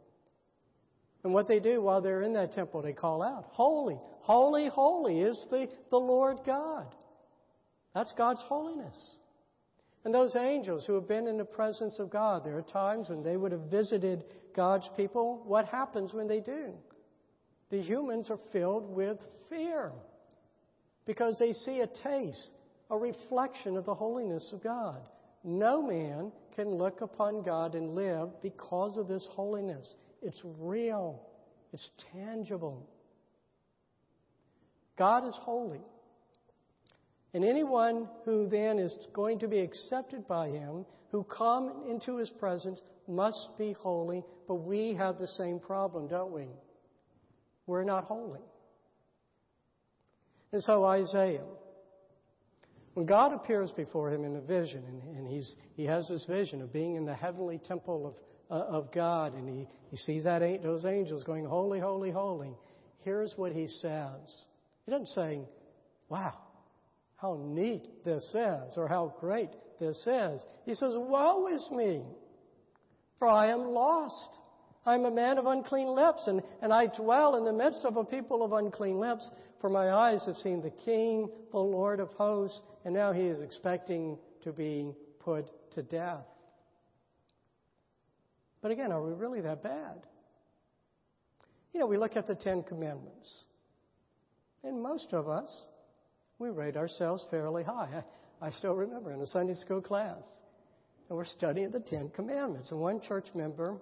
And 1.24 1.34
what 1.34 1.48
they 1.48 1.58
do 1.58 1.82
while 1.82 2.00
they're 2.00 2.22
in 2.22 2.34
that 2.34 2.52
temple, 2.52 2.82
they 2.82 2.92
call 2.92 3.22
out, 3.22 3.46
Holy, 3.50 3.98
holy, 4.20 4.68
holy 4.68 5.20
is 5.20 5.46
the, 5.50 5.66
the 5.90 5.96
Lord 5.96 6.38
God. 6.46 6.94
That's 7.94 8.12
God's 8.16 8.42
holiness. 8.42 8.96
And 10.08 10.14
those 10.14 10.36
angels 10.36 10.86
who 10.86 10.94
have 10.94 11.06
been 11.06 11.26
in 11.26 11.36
the 11.36 11.44
presence 11.44 11.98
of 11.98 12.08
God, 12.08 12.42
there 12.42 12.56
are 12.56 12.62
times 12.62 13.10
when 13.10 13.22
they 13.22 13.36
would 13.36 13.52
have 13.52 13.70
visited 13.70 14.24
God's 14.56 14.88
people. 14.96 15.42
What 15.44 15.66
happens 15.66 16.14
when 16.14 16.26
they 16.26 16.40
do? 16.40 16.72
The 17.68 17.82
humans 17.82 18.30
are 18.30 18.38
filled 18.50 18.88
with 18.88 19.18
fear 19.50 19.92
because 21.04 21.36
they 21.38 21.52
see 21.52 21.80
a 21.80 21.86
taste, 22.02 22.54
a 22.88 22.96
reflection 22.96 23.76
of 23.76 23.84
the 23.84 23.94
holiness 23.94 24.50
of 24.54 24.62
God. 24.62 25.02
No 25.44 25.82
man 25.82 26.32
can 26.56 26.70
look 26.70 27.02
upon 27.02 27.42
God 27.42 27.74
and 27.74 27.94
live 27.94 28.30
because 28.40 28.96
of 28.96 29.08
this 29.08 29.28
holiness. 29.32 29.86
It's 30.22 30.40
real, 30.58 31.20
it's 31.74 31.90
tangible. 32.14 32.88
God 34.96 35.28
is 35.28 35.36
holy. 35.42 35.82
And 37.34 37.44
anyone 37.44 38.08
who 38.24 38.48
then 38.48 38.78
is 38.78 38.96
going 39.12 39.38
to 39.40 39.48
be 39.48 39.58
accepted 39.58 40.26
by 40.26 40.48
Him, 40.48 40.86
who 41.10 41.24
come 41.24 41.84
into 41.90 42.16
His 42.16 42.30
presence, 42.30 42.80
must 43.06 43.50
be 43.58 43.72
holy. 43.72 44.24
But 44.46 44.56
we 44.56 44.94
have 44.94 45.18
the 45.18 45.28
same 45.28 45.58
problem, 45.58 46.08
don't 46.08 46.32
we? 46.32 46.46
We're 47.66 47.84
not 47.84 48.04
holy. 48.04 48.40
And 50.52 50.62
so 50.62 50.84
Isaiah, 50.84 51.44
when 52.94 53.06
God 53.06 53.34
appears 53.34 53.70
before 53.72 54.10
him 54.12 54.24
in 54.24 54.34
a 54.36 54.40
vision, 54.40 54.82
and, 54.88 55.18
and 55.18 55.44
he 55.76 55.84
has 55.84 56.08
this 56.08 56.24
vision 56.26 56.62
of 56.62 56.72
being 56.72 56.96
in 56.96 57.04
the 57.04 57.14
heavenly 57.14 57.58
temple 57.58 58.06
of, 58.06 58.14
uh, 58.50 58.78
of 58.78 58.92
God, 58.92 59.34
and 59.34 59.48
he, 59.48 59.68
he 59.90 59.96
sees 59.98 60.24
that 60.24 60.40
those 60.62 60.84
angels 60.84 61.22
going, 61.24 61.44
Holy, 61.44 61.78
holy, 61.78 62.10
holy. 62.10 62.56
Here's 63.04 63.34
what 63.36 63.52
he 63.52 63.66
says. 63.66 64.34
He 64.86 64.90
doesn't 64.90 65.08
say, 65.08 65.42
Wow, 66.08 66.34
how 67.18 67.38
neat 67.44 67.82
this 68.04 68.24
is, 68.32 68.76
or 68.76 68.88
how 68.88 69.12
great 69.20 69.50
this 69.80 69.96
is. 70.06 70.44
He 70.64 70.74
says, 70.74 70.92
Woe 70.94 71.48
is 71.48 71.68
me, 71.72 72.02
for 73.18 73.28
I 73.28 73.50
am 73.50 73.72
lost. 73.72 74.30
I'm 74.86 75.04
a 75.04 75.10
man 75.10 75.36
of 75.36 75.46
unclean 75.46 75.88
lips, 75.88 76.28
and, 76.28 76.40
and 76.62 76.72
I 76.72 76.86
dwell 76.86 77.36
in 77.36 77.44
the 77.44 77.52
midst 77.52 77.84
of 77.84 77.96
a 77.96 78.04
people 78.04 78.42
of 78.44 78.52
unclean 78.52 78.98
lips, 78.98 79.28
for 79.60 79.68
my 79.68 79.90
eyes 79.90 80.24
have 80.26 80.36
seen 80.36 80.62
the 80.62 80.70
King, 80.70 81.28
the 81.50 81.58
Lord 81.58 81.98
of 81.98 82.08
hosts, 82.10 82.60
and 82.84 82.94
now 82.94 83.12
he 83.12 83.22
is 83.22 83.42
expecting 83.42 84.16
to 84.44 84.52
be 84.52 84.94
put 85.18 85.50
to 85.72 85.82
death. 85.82 86.24
But 88.62 88.70
again, 88.70 88.92
are 88.92 89.02
we 89.02 89.12
really 89.12 89.40
that 89.40 89.62
bad? 89.62 90.06
You 91.74 91.80
know, 91.80 91.86
we 91.86 91.98
look 91.98 92.16
at 92.16 92.28
the 92.28 92.36
Ten 92.36 92.62
Commandments, 92.62 93.44
and 94.62 94.80
most 94.80 95.08
of 95.12 95.28
us 95.28 95.50
we 96.38 96.50
rate 96.50 96.76
ourselves 96.76 97.24
fairly 97.30 97.64
high. 97.64 98.02
I, 98.40 98.46
I 98.46 98.50
still 98.50 98.74
remember 98.74 99.12
in 99.12 99.20
a 99.20 99.26
Sunday 99.26 99.54
school 99.54 99.80
class, 99.80 100.18
and 101.08 101.18
we're 101.18 101.24
studying 101.24 101.70
the 101.70 101.80
Ten 101.80 102.10
Commandments. 102.14 102.70
And 102.70 102.80
one 102.80 103.00
church 103.00 103.26
member, 103.34 103.76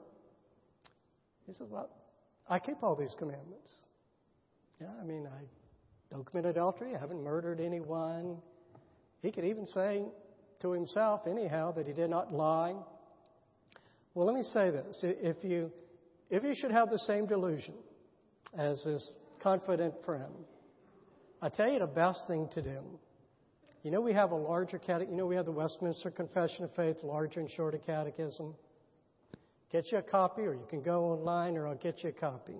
he 1.46 1.52
said, 1.52 1.66
Well, 1.70 1.90
I 2.48 2.58
keep 2.58 2.82
all 2.82 2.96
these 2.96 3.14
commandments. 3.18 3.72
Yeah, 4.80 4.88
I 5.00 5.04
mean, 5.04 5.26
I 5.26 5.44
don't 6.10 6.24
commit 6.24 6.46
adultery, 6.46 6.94
I 6.94 6.98
haven't 6.98 7.22
murdered 7.22 7.60
anyone. 7.60 8.38
He 9.22 9.32
could 9.32 9.44
even 9.44 9.66
say 9.66 10.04
to 10.60 10.72
himself, 10.72 11.22
anyhow, 11.28 11.72
that 11.72 11.86
he 11.86 11.92
did 11.92 12.10
not 12.10 12.32
lie. 12.32 12.74
Well, 14.14 14.26
let 14.26 14.34
me 14.34 14.42
say 14.42 14.70
this. 14.70 15.00
If 15.02 15.36
you, 15.42 15.70
if 16.30 16.42
you 16.42 16.54
should 16.54 16.70
have 16.70 16.90
the 16.90 16.98
same 17.00 17.26
delusion 17.26 17.74
as 18.56 18.82
this 18.84 19.12
confident 19.42 19.94
friend, 20.04 20.32
I 21.46 21.48
tell 21.48 21.70
you 21.70 21.78
the 21.78 21.86
best 21.86 22.26
thing 22.26 22.48
to 22.54 22.60
do. 22.60 22.80
You 23.84 23.92
know 23.92 24.00
we 24.00 24.12
have 24.14 24.32
a 24.32 24.36
larger 24.36 24.80
catechism. 24.80 25.12
You 25.12 25.16
know 25.16 25.26
we 25.26 25.36
have 25.36 25.44
the 25.44 25.52
Westminster 25.52 26.10
Confession 26.10 26.64
of 26.64 26.74
Faith, 26.74 26.96
larger 27.04 27.38
and 27.38 27.48
shorter 27.48 27.78
catechism. 27.78 28.52
Get 29.70 29.92
you 29.92 29.98
a 29.98 30.02
copy, 30.02 30.42
or 30.42 30.54
you 30.54 30.66
can 30.68 30.82
go 30.82 31.04
online, 31.04 31.56
or 31.56 31.68
I'll 31.68 31.76
get 31.76 32.02
you 32.02 32.08
a 32.08 32.12
copy. 32.12 32.56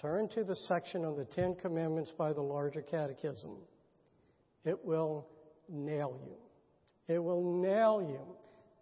Turn 0.00 0.30
to 0.30 0.44
the 0.44 0.56
section 0.56 1.04
on 1.04 1.18
the 1.18 1.26
Ten 1.26 1.56
Commandments 1.56 2.10
by 2.16 2.32
the 2.32 2.40
larger 2.40 2.80
catechism. 2.80 3.58
It 4.64 4.82
will 4.82 5.28
nail 5.68 6.18
you. 6.24 7.14
It 7.14 7.18
will 7.18 7.60
nail 7.60 8.00
you. 8.00 8.22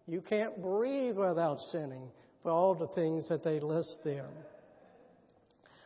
You 0.06 0.20
can't 0.20 0.62
breathe 0.62 1.16
without 1.16 1.58
sinning 1.72 2.06
for 2.44 2.52
all 2.52 2.76
the 2.76 2.86
things 2.94 3.28
that 3.30 3.42
they 3.42 3.58
list 3.58 3.98
there. 4.04 4.30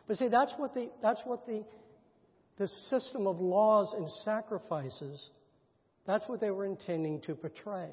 But 0.07 0.17
see, 0.17 0.27
that's 0.27 0.53
what 0.57 0.75
the, 0.75 0.91
that's 1.01 1.21
what 1.25 1.47
the 1.47 1.63
this 2.59 2.89
system 2.89 3.25
of 3.25 3.39
laws 3.39 3.93
and 3.97 4.07
sacrifices, 4.25 5.29
that's 6.05 6.27
what 6.27 6.41
they 6.41 6.51
were 6.51 6.65
intending 6.65 7.21
to 7.21 7.33
portray. 7.33 7.89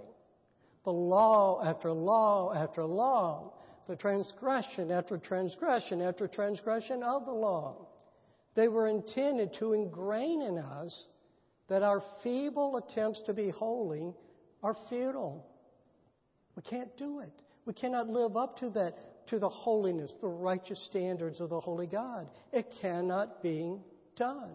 The 0.84 0.90
law 0.90 1.62
after 1.64 1.92
law 1.92 2.52
after 2.52 2.84
law, 2.84 3.54
the 3.88 3.96
transgression 3.96 4.90
after 4.90 5.18
transgression 5.18 6.02
after 6.02 6.26
transgression 6.26 7.02
of 7.04 7.24
the 7.24 7.32
law. 7.32 7.86
They 8.56 8.68
were 8.68 8.88
intended 8.88 9.54
to 9.60 9.72
ingrain 9.72 10.42
in 10.42 10.58
us 10.58 11.06
that 11.68 11.82
our 11.82 12.02
feeble 12.22 12.76
attempts 12.76 13.22
to 13.26 13.34
be 13.34 13.50
holy 13.50 14.12
are 14.62 14.76
futile. 14.88 15.46
We 16.56 16.62
can't 16.62 16.96
do 16.96 17.20
it. 17.20 17.32
We 17.66 17.74
cannot 17.74 18.08
live 18.08 18.36
up 18.36 18.58
to 18.60 18.70
that, 18.70 19.26
to 19.28 19.38
the 19.38 19.48
holiness, 19.48 20.12
the 20.20 20.28
righteous 20.28 20.84
standards 20.90 21.40
of 21.40 21.50
the 21.50 21.60
holy 21.60 21.86
God. 21.86 22.28
It 22.52 22.72
cannot 22.80 23.42
be 23.42 23.76
done. 24.16 24.50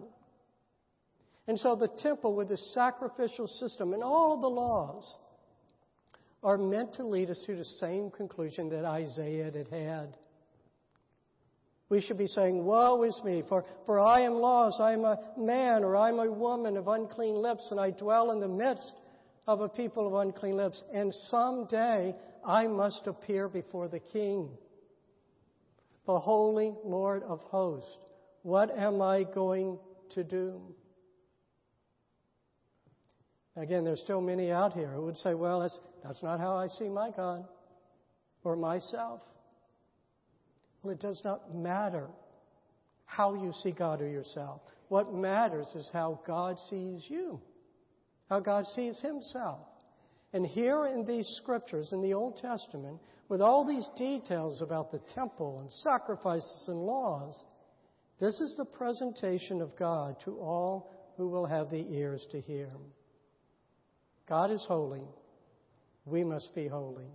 And 1.47 1.59
so 1.59 1.75
the 1.75 1.89
temple 2.01 2.35
with 2.35 2.49
the 2.49 2.57
sacrificial 2.57 3.47
system 3.47 3.93
and 3.93 4.03
all 4.03 4.39
the 4.39 4.47
laws 4.47 5.17
are 6.43 6.57
meant 6.57 6.95
to 6.95 7.03
lead 7.03 7.29
us 7.29 7.41
to 7.45 7.55
the 7.55 7.63
same 7.63 8.09
conclusion 8.11 8.69
that 8.69 8.85
Isaiah 8.85 9.51
had 9.51 9.67
had. 9.67 10.17
We 11.89 11.99
should 11.99 12.17
be 12.17 12.27
saying, 12.27 12.63
Woe 12.63 13.03
is 13.03 13.19
me, 13.25 13.43
for, 13.49 13.65
for 13.85 13.99
I 13.99 14.21
am 14.21 14.35
lost. 14.35 14.79
I 14.79 14.93
am 14.93 15.03
a 15.03 15.19
man 15.37 15.83
or 15.83 15.97
I'm 15.97 16.19
a 16.19 16.31
woman 16.31 16.77
of 16.77 16.87
unclean 16.87 17.35
lips, 17.35 17.67
and 17.69 17.79
I 17.79 17.91
dwell 17.91 18.31
in 18.31 18.39
the 18.39 18.47
midst 18.47 18.93
of 19.45 19.59
a 19.59 19.67
people 19.67 20.07
of 20.07 20.13
unclean 20.13 20.55
lips. 20.55 20.81
And 20.93 21.13
someday 21.13 22.15
I 22.47 22.67
must 22.67 23.07
appear 23.07 23.49
before 23.49 23.89
the 23.89 23.99
King, 23.99 24.49
the 26.07 26.17
Holy 26.17 26.73
Lord 26.85 27.23
of 27.23 27.41
hosts. 27.41 27.97
What 28.43 28.75
am 28.77 29.01
I 29.01 29.23
going 29.23 29.77
to 30.11 30.23
do? 30.23 30.61
Again, 33.55 33.83
there's 33.83 34.01
still 34.01 34.21
many 34.21 34.51
out 34.51 34.73
here 34.73 34.87
who 34.87 35.03
would 35.03 35.17
say, 35.17 35.33
well, 35.33 35.59
that's, 35.59 35.79
that's 36.03 36.23
not 36.23 36.39
how 36.39 36.55
I 36.55 36.67
see 36.67 36.87
my 36.87 37.11
God 37.11 37.45
or 38.43 38.55
myself. 38.55 39.21
Well, 40.81 40.93
it 40.93 40.99
does 40.99 41.21
not 41.23 41.53
matter 41.53 42.07
how 43.05 43.33
you 43.33 43.51
see 43.61 43.71
God 43.71 44.01
or 44.01 44.07
yourself. 44.07 44.61
What 44.87 45.13
matters 45.13 45.67
is 45.75 45.89
how 45.93 46.21
God 46.25 46.57
sees 46.69 47.05
you, 47.07 47.39
how 48.29 48.39
God 48.39 48.65
sees 48.73 48.99
Himself. 49.01 49.59
And 50.33 50.45
here 50.45 50.87
in 50.87 51.05
these 51.05 51.27
scriptures 51.41 51.89
in 51.91 52.01
the 52.01 52.13
Old 52.13 52.37
Testament, 52.37 52.99
with 53.27 53.41
all 53.41 53.67
these 53.67 53.87
details 53.97 54.61
about 54.61 54.91
the 54.91 55.01
temple 55.13 55.59
and 55.59 55.71
sacrifices 55.71 56.65
and 56.67 56.79
laws, 56.79 57.37
this 58.21 58.39
is 58.39 58.53
the 58.55 58.65
presentation 58.65 59.61
of 59.61 59.75
God 59.75 60.15
to 60.25 60.37
all 60.37 60.93
who 61.17 61.27
will 61.27 61.47
have 61.47 61.71
the 61.71 61.85
ears 61.91 62.25
to 62.31 62.39
hear. 62.39 62.69
God 64.29 64.51
is 64.51 64.63
holy. 64.67 65.01
We 66.05 66.23
must 66.23 66.53
be 66.53 66.67
holy. 66.67 67.09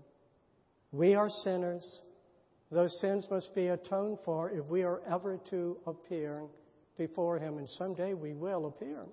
We 0.91 1.15
are 1.15 1.31
sinners. 1.31 2.03
Those 2.73 2.99
sins 3.01 3.29
must 3.31 3.55
be 3.55 3.69
atoned 3.69 4.19
for 4.25 4.51
if 4.51 4.67
we 4.67 4.83
are 4.83 5.01
ever 5.09 5.39
to 5.51 5.79
appear 5.87 6.43
before 6.99 7.39
Him, 7.39 7.59
and 7.59 7.69
someday 7.69 8.13
we 8.13 8.33
will 8.35 8.67
appear. 8.67 9.07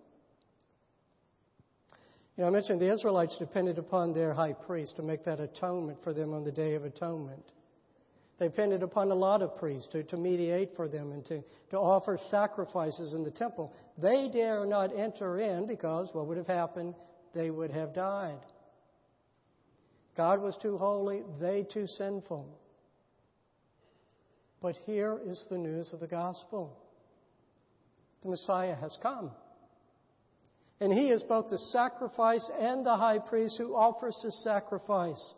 You 2.38 2.42
know, 2.42 2.48
I 2.48 2.50
mentioned 2.50 2.82
the 2.82 2.92
Israelites 2.92 3.36
depended 3.38 3.78
upon 3.78 4.14
their 4.14 4.34
high 4.34 4.54
priest 4.54 4.96
to 4.96 5.04
make 5.04 5.24
that 5.26 5.40
atonement 5.40 6.00
for 6.04 6.14
them 6.14 6.34
on 6.34 6.44
the 6.44 6.52
Day 6.52 6.74
of 6.74 6.86
Atonement. 6.86 7.44
They 8.40 8.48
depended 8.48 8.84
upon 8.84 9.12
a 9.12 9.16
lot 9.16 9.42
of 9.42 9.58
priests 9.58 9.90
to, 9.92 10.04
to 10.04 10.18
mediate 10.18 10.76
for 10.76 10.88
them 10.88 11.12
and 11.12 11.26
to, 11.28 11.44
to 11.70 11.78
offer 11.78 12.20
sacrifices 12.32 13.14
in 13.14 13.24
the 13.24 13.32
temple. 13.32 13.74
They 13.98 14.30
dare 14.32 14.66
not 14.66 14.96
enter 14.96 15.40
in 15.40 15.68
because 15.68 16.10
what 16.14 16.28
would 16.28 16.38
have 16.38 16.48
happened? 16.48 16.96
They 17.36 17.52
would 17.52 17.72
have 17.72 17.94
died. 17.94 18.40
God 20.18 20.42
was 20.42 20.58
too 20.62 20.78
holy, 20.78 21.22
they 21.40 21.66
too 21.72 21.88
sinful. 21.88 22.48
But 24.62 24.76
here 24.86 25.20
is 25.26 25.44
the 25.50 25.58
news 25.58 25.92
of 25.94 26.00
the 26.00 26.08
gospel 26.08 26.78
the 28.24 28.30
Messiah 28.30 28.76
has 28.76 28.98
come. 29.04 29.32
And 30.80 30.92
he 30.92 31.10
is 31.10 31.24
both 31.24 31.50
the 31.50 31.58
sacrifice 31.58 32.50
and 32.60 32.86
the 32.86 32.96
high 32.96 33.20
priest 33.20 33.58
who 33.58 33.76
offers 33.76 34.18
the 34.24 34.32
sacrifice. 34.44 35.36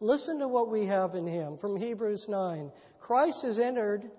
Listen 0.00 0.38
to 0.38 0.48
what 0.48 0.70
we 0.70 0.86
have 0.86 1.14
in 1.14 1.26
him 1.26 1.58
from 1.58 1.76
Hebrews 1.76 2.26
9. 2.28 2.70
Christ 3.00 3.42
has 3.42 3.58
entered 3.58 4.10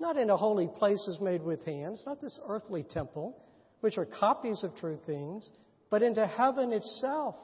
not 0.00 0.16
into 0.16 0.36
holy 0.36 0.68
places 0.78 1.20
made 1.20 1.42
with 1.42 1.64
hands, 1.64 2.02
not 2.04 2.20
this 2.20 2.38
earthly 2.48 2.82
temple, 2.82 3.36
which 3.80 3.96
are 3.96 4.06
copies 4.06 4.64
of 4.64 4.74
true 4.76 4.98
things, 5.06 5.48
but 5.90 6.02
into 6.02 6.26
heaven 6.26 6.72
itself, 6.72 7.36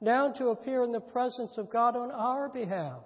now 0.00 0.32
to 0.32 0.48
appear 0.48 0.82
in 0.82 0.92
the 0.92 1.00
presence 1.00 1.56
of 1.56 1.70
God 1.70 1.94
on 1.94 2.10
our 2.10 2.48
behalf. 2.48 3.02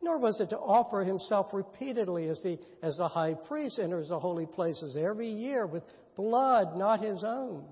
Nor 0.00 0.18
was 0.18 0.40
it 0.40 0.50
to 0.50 0.58
offer 0.58 1.02
himself 1.02 1.48
repeatedly 1.52 2.28
as 2.28 2.40
the, 2.42 2.58
as 2.82 2.96
the 2.96 3.08
high 3.08 3.34
priest 3.34 3.80
enters 3.80 4.10
the 4.10 4.18
holy 4.18 4.46
places 4.46 4.96
every 4.96 5.30
year 5.30 5.66
with 5.66 5.82
blood 6.16 6.76
not 6.76 7.02
his 7.02 7.24
own. 7.24 7.64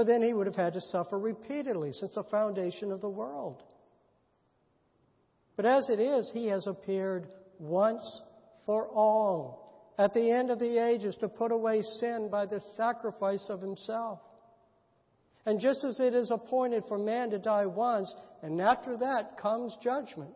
For 0.00 0.04
then 0.04 0.22
he 0.22 0.32
would 0.32 0.46
have 0.46 0.56
had 0.56 0.72
to 0.72 0.80
suffer 0.80 1.18
repeatedly 1.18 1.92
since 1.92 2.14
the 2.14 2.24
foundation 2.24 2.90
of 2.90 3.02
the 3.02 3.08
world. 3.10 3.62
But 5.56 5.66
as 5.66 5.90
it 5.90 6.00
is, 6.00 6.30
he 6.32 6.46
has 6.46 6.66
appeared 6.66 7.28
once 7.58 8.22
for 8.64 8.88
all 8.88 9.92
at 9.98 10.14
the 10.14 10.30
end 10.30 10.50
of 10.50 10.58
the 10.58 10.82
ages 10.82 11.18
to 11.20 11.28
put 11.28 11.52
away 11.52 11.82
sin 11.82 12.30
by 12.32 12.46
the 12.46 12.62
sacrifice 12.78 13.44
of 13.50 13.60
himself. 13.60 14.20
And 15.44 15.60
just 15.60 15.84
as 15.84 16.00
it 16.00 16.14
is 16.14 16.30
appointed 16.30 16.84
for 16.88 16.96
man 16.96 17.28
to 17.28 17.38
die 17.38 17.66
once, 17.66 18.10
and 18.42 18.58
after 18.58 18.96
that 18.96 19.36
comes 19.36 19.76
judgment. 19.82 20.32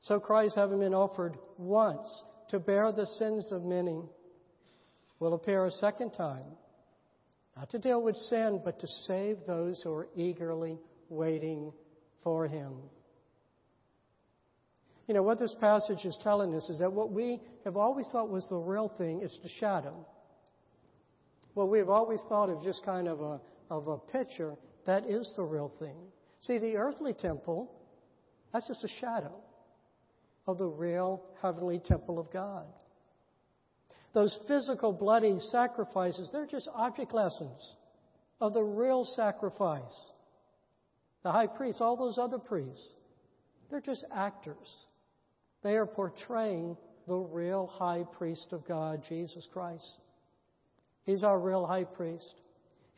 So 0.00 0.18
Christ, 0.18 0.56
having 0.56 0.80
been 0.80 0.94
offered 0.94 1.38
once 1.58 2.24
to 2.48 2.58
bear 2.58 2.90
the 2.90 3.06
sins 3.06 3.52
of 3.52 3.62
many, 3.62 4.02
will 5.20 5.34
appear 5.34 5.64
a 5.64 5.70
second 5.70 6.10
time, 6.10 6.56
not 7.60 7.68
to 7.68 7.78
deal 7.78 8.00
with 8.00 8.16
sin, 8.16 8.58
but 8.64 8.80
to 8.80 8.86
save 8.86 9.36
those 9.46 9.82
who 9.82 9.92
are 9.92 10.08
eagerly 10.16 10.78
waiting 11.10 11.70
for 12.24 12.48
him. 12.48 12.72
You 15.06 15.12
know, 15.12 15.22
what 15.22 15.38
this 15.38 15.54
passage 15.60 16.06
is 16.06 16.18
telling 16.22 16.54
us 16.54 16.70
is 16.70 16.78
that 16.78 16.90
what 16.90 17.12
we 17.12 17.38
have 17.66 17.76
always 17.76 18.06
thought 18.12 18.30
was 18.30 18.46
the 18.48 18.56
real 18.56 18.90
thing 18.96 19.20
is 19.20 19.38
the 19.42 19.50
shadow. 19.60 20.06
What 21.52 21.68
we 21.68 21.78
have 21.80 21.90
always 21.90 22.20
thought 22.30 22.48
of 22.48 22.62
just 22.62 22.82
kind 22.82 23.06
of 23.06 23.20
a, 23.20 23.40
of 23.68 23.88
a 23.88 23.98
picture, 23.98 24.54
that 24.86 25.04
is 25.04 25.30
the 25.36 25.44
real 25.44 25.70
thing. 25.78 25.98
See, 26.40 26.56
the 26.56 26.78
earthly 26.78 27.12
temple, 27.12 27.70
that's 28.54 28.68
just 28.68 28.84
a 28.84 29.00
shadow 29.02 29.34
of 30.46 30.56
the 30.56 30.66
real 30.66 31.24
heavenly 31.42 31.78
temple 31.78 32.18
of 32.18 32.32
God. 32.32 32.64
Those 34.12 34.38
physical 34.48 34.92
bloody 34.92 35.38
sacrifices, 35.38 36.28
they're 36.32 36.46
just 36.46 36.68
object 36.74 37.14
lessons 37.14 37.74
of 38.40 38.54
the 38.54 38.62
real 38.62 39.04
sacrifice. 39.04 39.82
The 41.22 41.30
high 41.30 41.46
priest, 41.46 41.80
all 41.80 41.96
those 41.96 42.18
other 42.18 42.38
priests, 42.38 42.88
they're 43.70 43.80
just 43.80 44.04
actors. 44.14 44.84
They 45.62 45.76
are 45.76 45.86
portraying 45.86 46.76
the 47.06 47.16
real 47.16 47.66
high 47.66 48.04
priest 48.18 48.48
of 48.52 48.66
God, 48.66 49.02
Jesus 49.08 49.46
Christ. 49.52 49.86
He's 51.04 51.22
our 51.22 51.38
real 51.38 51.66
high 51.66 51.84
priest. 51.84 52.34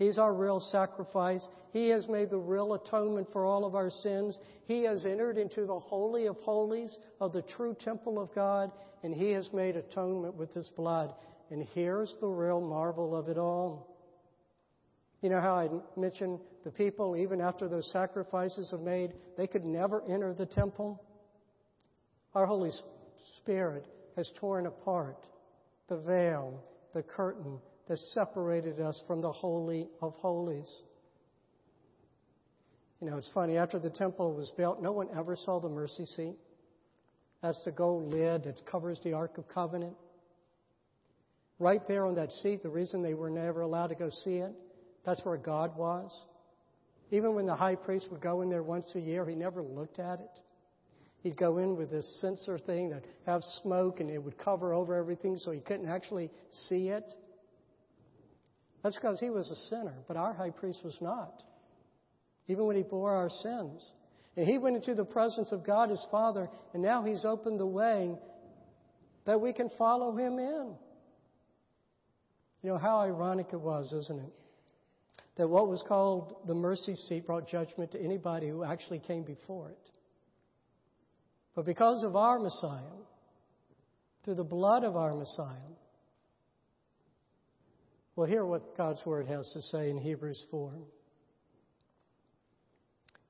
He's 0.02 0.18
our 0.18 0.34
real 0.34 0.58
sacrifice. 0.58 1.46
He 1.72 1.88
has 1.90 2.08
made 2.08 2.30
the 2.30 2.36
real 2.36 2.74
atonement 2.74 3.28
for 3.32 3.44
all 3.44 3.64
of 3.64 3.76
our 3.76 3.88
sins. 3.88 4.36
He 4.64 4.82
has 4.82 5.06
entered 5.06 5.38
into 5.38 5.64
the 5.64 5.78
Holy 5.78 6.26
of 6.26 6.36
Holies 6.38 6.98
of 7.20 7.32
the 7.32 7.42
true 7.42 7.76
temple 7.78 8.18
of 8.18 8.34
God, 8.34 8.72
and 9.04 9.14
He 9.14 9.30
has 9.30 9.52
made 9.52 9.76
atonement 9.76 10.34
with 10.34 10.52
His 10.54 10.68
blood. 10.76 11.14
And 11.50 11.62
here's 11.72 12.16
the 12.20 12.26
real 12.26 12.60
marvel 12.60 13.14
of 13.14 13.28
it 13.28 13.38
all. 13.38 13.96
You 15.20 15.30
know 15.30 15.40
how 15.40 15.54
I 15.54 15.68
mentioned 15.96 16.40
the 16.64 16.72
people, 16.72 17.16
even 17.16 17.40
after 17.40 17.68
those 17.68 17.88
sacrifices 17.92 18.72
are 18.72 18.78
made, 18.78 19.12
they 19.36 19.46
could 19.46 19.64
never 19.64 20.02
enter 20.10 20.34
the 20.34 20.46
temple? 20.46 21.00
Our 22.34 22.46
Holy 22.46 22.70
Spirit 23.36 23.86
has 24.16 24.28
torn 24.40 24.66
apart 24.66 25.26
the 25.88 25.98
veil, 25.98 26.60
the 26.92 27.02
curtain, 27.02 27.60
that 27.88 27.98
separated 27.98 28.80
us 28.80 29.00
from 29.06 29.20
the 29.20 29.32
Holy 29.32 29.88
of 30.00 30.14
Holies. 30.14 30.70
You 33.00 33.10
know, 33.10 33.16
it's 33.16 33.30
funny, 33.34 33.56
after 33.56 33.78
the 33.78 33.90
temple 33.90 34.32
was 34.32 34.52
built, 34.56 34.80
no 34.80 34.92
one 34.92 35.08
ever 35.16 35.34
saw 35.34 35.58
the 35.58 35.68
mercy 35.68 36.04
seat. 36.04 36.36
That's 37.42 37.62
the 37.64 37.72
gold 37.72 38.12
lid 38.12 38.44
that 38.44 38.64
covers 38.64 39.00
the 39.02 39.14
Ark 39.14 39.38
of 39.38 39.48
Covenant. 39.48 39.94
Right 41.58 41.82
there 41.88 42.06
on 42.06 42.14
that 42.14 42.30
seat, 42.30 42.62
the 42.62 42.68
reason 42.68 43.02
they 43.02 43.14
were 43.14 43.30
never 43.30 43.62
allowed 43.62 43.88
to 43.88 43.96
go 43.96 44.08
see 44.08 44.36
it, 44.36 44.52
that's 45.04 45.24
where 45.24 45.36
God 45.36 45.76
was. 45.76 46.12
Even 47.10 47.34
when 47.34 47.46
the 47.46 47.56
high 47.56 47.74
priest 47.74 48.08
would 48.10 48.20
go 48.20 48.42
in 48.42 48.48
there 48.48 48.62
once 48.62 48.86
a 48.94 49.00
year, 49.00 49.28
he 49.28 49.34
never 49.34 49.62
looked 49.62 49.98
at 49.98 50.20
it. 50.20 50.40
He'd 51.22 51.36
go 51.36 51.58
in 51.58 51.76
with 51.76 51.90
this 51.90 52.20
censer 52.20 52.58
thing 52.58 52.90
that 52.90 53.04
have 53.26 53.42
smoke 53.62 54.00
and 54.00 54.10
it 54.10 54.22
would 54.22 54.38
cover 54.38 54.72
over 54.72 54.94
everything 54.94 55.36
so 55.36 55.52
he 55.52 55.60
couldn't 55.60 55.88
actually 55.88 56.30
see 56.50 56.88
it. 56.88 57.14
That's 58.82 58.96
because 58.96 59.20
he 59.20 59.30
was 59.30 59.50
a 59.50 59.56
sinner, 59.68 59.94
but 60.08 60.16
our 60.16 60.32
high 60.32 60.50
priest 60.50 60.80
was 60.84 60.98
not. 61.00 61.42
Even 62.48 62.66
when 62.66 62.76
he 62.76 62.82
bore 62.82 63.14
our 63.14 63.30
sins. 63.30 63.92
And 64.36 64.46
he 64.46 64.58
went 64.58 64.76
into 64.76 64.94
the 64.94 65.04
presence 65.04 65.52
of 65.52 65.64
God 65.64 65.90
his 65.90 66.04
Father, 66.10 66.48
and 66.74 66.82
now 66.82 67.04
he's 67.04 67.24
opened 67.24 67.60
the 67.60 67.66
way 67.66 68.16
that 69.24 69.40
we 69.40 69.52
can 69.52 69.70
follow 69.78 70.16
him 70.16 70.38
in. 70.38 70.74
You 72.62 72.70
know, 72.70 72.78
how 72.78 73.00
ironic 73.00 73.48
it 73.52 73.60
was, 73.60 73.92
isn't 73.92 74.20
it? 74.20 74.32
That 75.36 75.48
what 75.48 75.68
was 75.68 75.82
called 75.86 76.36
the 76.46 76.54
mercy 76.54 76.94
seat 76.94 77.26
brought 77.26 77.48
judgment 77.48 77.92
to 77.92 78.00
anybody 78.00 78.48
who 78.48 78.64
actually 78.64 78.98
came 78.98 79.22
before 79.22 79.70
it. 79.70 79.90
But 81.54 81.66
because 81.66 82.02
of 82.04 82.16
our 82.16 82.38
Messiah, 82.38 82.80
through 84.24 84.36
the 84.36 84.44
blood 84.44 84.84
of 84.84 84.96
our 84.96 85.14
Messiah, 85.14 85.56
well, 88.14 88.28
hear 88.28 88.44
what 88.44 88.76
God's 88.76 89.04
Word 89.06 89.26
has 89.28 89.48
to 89.54 89.62
say 89.62 89.88
in 89.88 89.96
Hebrews 89.96 90.46
4. 90.50 90.72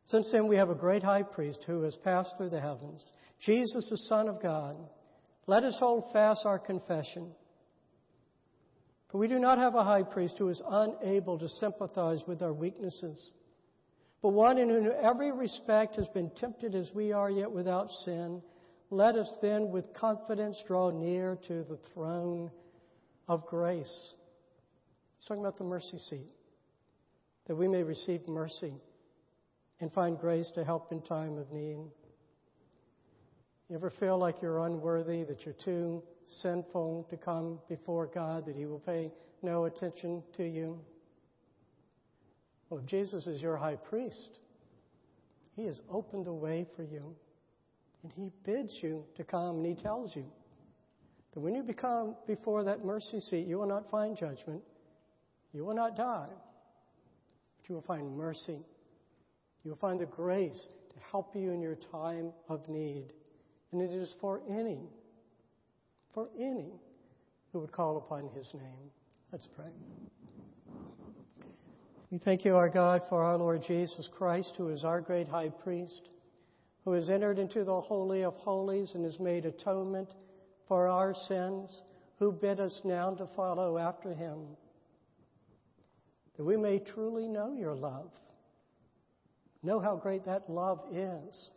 Since 0.06 0.32
then, 0.32 0.48
we 0.48 0.56
have 0.56 0.70
a 0.70 0.74
great 0.74 1.04
high 1.04 1.22
priest 1.22 1.62
who 1.66 1.82
has 1.82 1.96
passed 1.96 2.36
through 2.36 2.50
the 2.50 2.60
heavens, 2.60 3.12
Jesus, 3.40 3.88
the 3.88 3.96
Son 3.96 4.28
of 4.28 4.42
God. 4.42 4.76
Let 5.46 5.62
us 5.62 5.76
hold 5.78 6.12
fast 6.12 6.44
our 6.44 6.58
confession. 6.58 7.30
For 9.10 9.18
we 9.18 9.28
do 9.28 9.38
not 9.38 9.58
have 9.58 9.76
a 9.76 9.84
high 9.84 10.02
priest 10.02 10.36
who 10.38 10.48
is 10.48 10.60
unable 10.68 11.38
to 11.38 11.48
sympathize 11.48 12.22
with 12.26 12.42
our 12.42 12.52
weaknesses, 12.52 13.34
but 14.20 14.30
one 14.30 14.58
in 14.58 14.68
whom 14.68 14.90
every 15.00 15.30
respect 15.30 15.96
has 15.96 16.08
been 16.08 16.30
tempted 16.36 16.74
as 16.74 16.90
we 16.92 17.12
are, 17.12 17.30
yet 17.30 17.50
without 17.50 17.90
sin. 18.04 18.42
Let 18.90 19.14
us 19.14 19.30
then 19.40 19.70
with 19.70 19.94
confidence 19.94 20.60
draw 20.66 20.90
near 20.90 21.38
to 21.48 21.64
the 21.64 21.78
throne 21.94 22.50
of 23.28 23.46
grace 23.46 24.14
He's 25.22 25.28
talking 25.28 25.44
about 25.44 25.56
the 25.56 25.62
mercy 25.62 25.98
seat, 25.98 26.26
that 27.46 27.54
we 27.54 27.68
may 27.68 27.84
receive 27.84 28.26
mercy 28.26 28.74
and 29.78 29.92
find 29.92 30.18
grace 30.18 30.50
to 30.56 30.64
help 30.64 30.90
in 30.90 31.00
time 31.00 31.38
of 31.38 31.52
need. 31.52 31.76
You 33.68 33.76
ever 33.76 33.90
feel 34.00 34.18
like 34.18 34.42
you're 34.42 34.66
unworthy, 34.66 35.22
that 35.22 35.44
you're 35.44 35.54
too 35.64 36.02
sinful 36.40 37.06
to 37.08 37.16
come 37.16 37.60
before 37.68 38.08
God, 38.12 38.46
that 38.46 38.56
He 38.56 38.66
will 38.66 38.80
pay 38.80 39.12
no 39.42 39.66
attention 39.66 40.24
to 40.38 40.44
you? 40.44 40.80
Well, 42.68 42.80
if 42.80 42.86
Jesus 42.86 43.28
is 43.28 43.40
your 43.40 43.56
high 43.56 43.76
priest, 43.76 44.40
He 45.54 45.66
has 45.66 45.80
opened 45.88 46.26
a 46.26 46.34
way 46.34 46.66
for 46.74 46.82
you. 46.82 47.14
And 48.02 48.10
He 48.16 48.32
bids 48.44 48.76
you 48.82 49.04
to 49.16 49.22
come, 49.22 49.58
and 49.58 49.66
He 49.66 49.80
tells 49.80 50.16
you 50.16 50.24
that 51.32 51.38
when 51.38 51.54
you 51.54 51.62
become 51.62 52.16
before 52.26 52.64
that 52.64 52.84
mercy 52.84 53.20
seat, 53.20 53.46
you 53.46 53.58
will 53.58 53.68
not 53.68 53.88
find 53.88 54.16
judgment, 54.16 54.62
you 55.52 55.64
will 55.64 55.74
not 55.74 55.96
die, 55.96 56.28
but 56.28 57.68
you 57.68 57.74
will 57.74 57.82
find 57.82 58.16
mercy. 58.16 58.58
You 59.64 59.70
will 59.70 59.78
find 59.78 60.00
the 60.00 60.06
grace 60.06 60.68
to 60.90 60.96
help 61.10 61.34
you 61.36 61.52
in 61.52 61.60
your 61.60 61.76
time 61.90 62.32
of 62.48 62.68
need. 62.68 63.12
And 63.70 63.80
it 63.80 63.90
is 63.90 64.14
for 64.20 64.40
any, 64.48 64.80
for 66.14 66.28
any 66.38 66.72
who 67.52 67.60
would 67.60 67.72
call 67.72 67.98
upon 67.98 68.28
his 68.34 68.50
name. 68.54 68.90
Let's 69.30 69.48
pray. 69.54 69.70
We 72.10 72.18
thank 72.18 72.44
you, 72.44 72.56
our 72.56 72.68
God, 72.68 73.02
for 73.08 73.22
our 73.22 73.38
Lord 73.38 73.62
Jesus 73.66 74.08
Christ, 74.18 74.52
who 74.58 74.68
is 74.68 74.84
our 74.84 75.00
great 75.00 75.28
high 75.28 75.48
priest, 75.48 76.08
who 76.84 76.92
has 76.92 77.08
entered 77.08 77.38
into 77.38 77.64
the 77.64 77.80
Holy 77.80 78.22
of 78.24 78.34
Holies 78.34 78.92
and 78.94 79.04
has 79.04 79.18
made 79.18 79.46
atonement 79.46 80.10
for 80.68 80.88
our 80.88 81.14
sins, 81.26 81.84
who 82.18 82.32
bid 82.32 82.60
us 82.60 82.80
now 82.84 83.14
to 83.14 83.26
follow 83.34 83.78
after 83.78 84.12
him, 84.12 84.40
that 86.36 86.44
we 86.44 86.56
may 86.56 86.78
truly 86.78 87.28
know 87.28 87.52
your 87.52 87.74
love, 87.74 88.10
know 89.62 89.80
how 89.80 89.96
great 89.96 90.24
that 90.24 90.48
love 90.48 90.80
is 90.92 91.50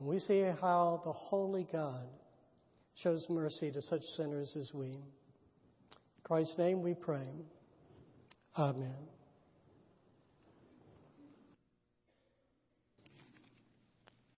And 0.00 0.08
we 0.08 0.18
see 0.18 0.42
how 0.60 1.02
the 1.04 1.12
Holy 1.12 1.68
God 1.70 2.08
shows 3.02 3.26
mercy 3.28 3.70
to 3.70 3.82
such 3.82 4.02
sinners 4.16 4.56
as 4.58 4.72
we. 4.74 4.86
In 4.86 5.02
Christ's 6.24 6.56
name 6.58 6.82
we 6.82 6.94
pray. 6.94 7.28
Amen. 8.56 9.09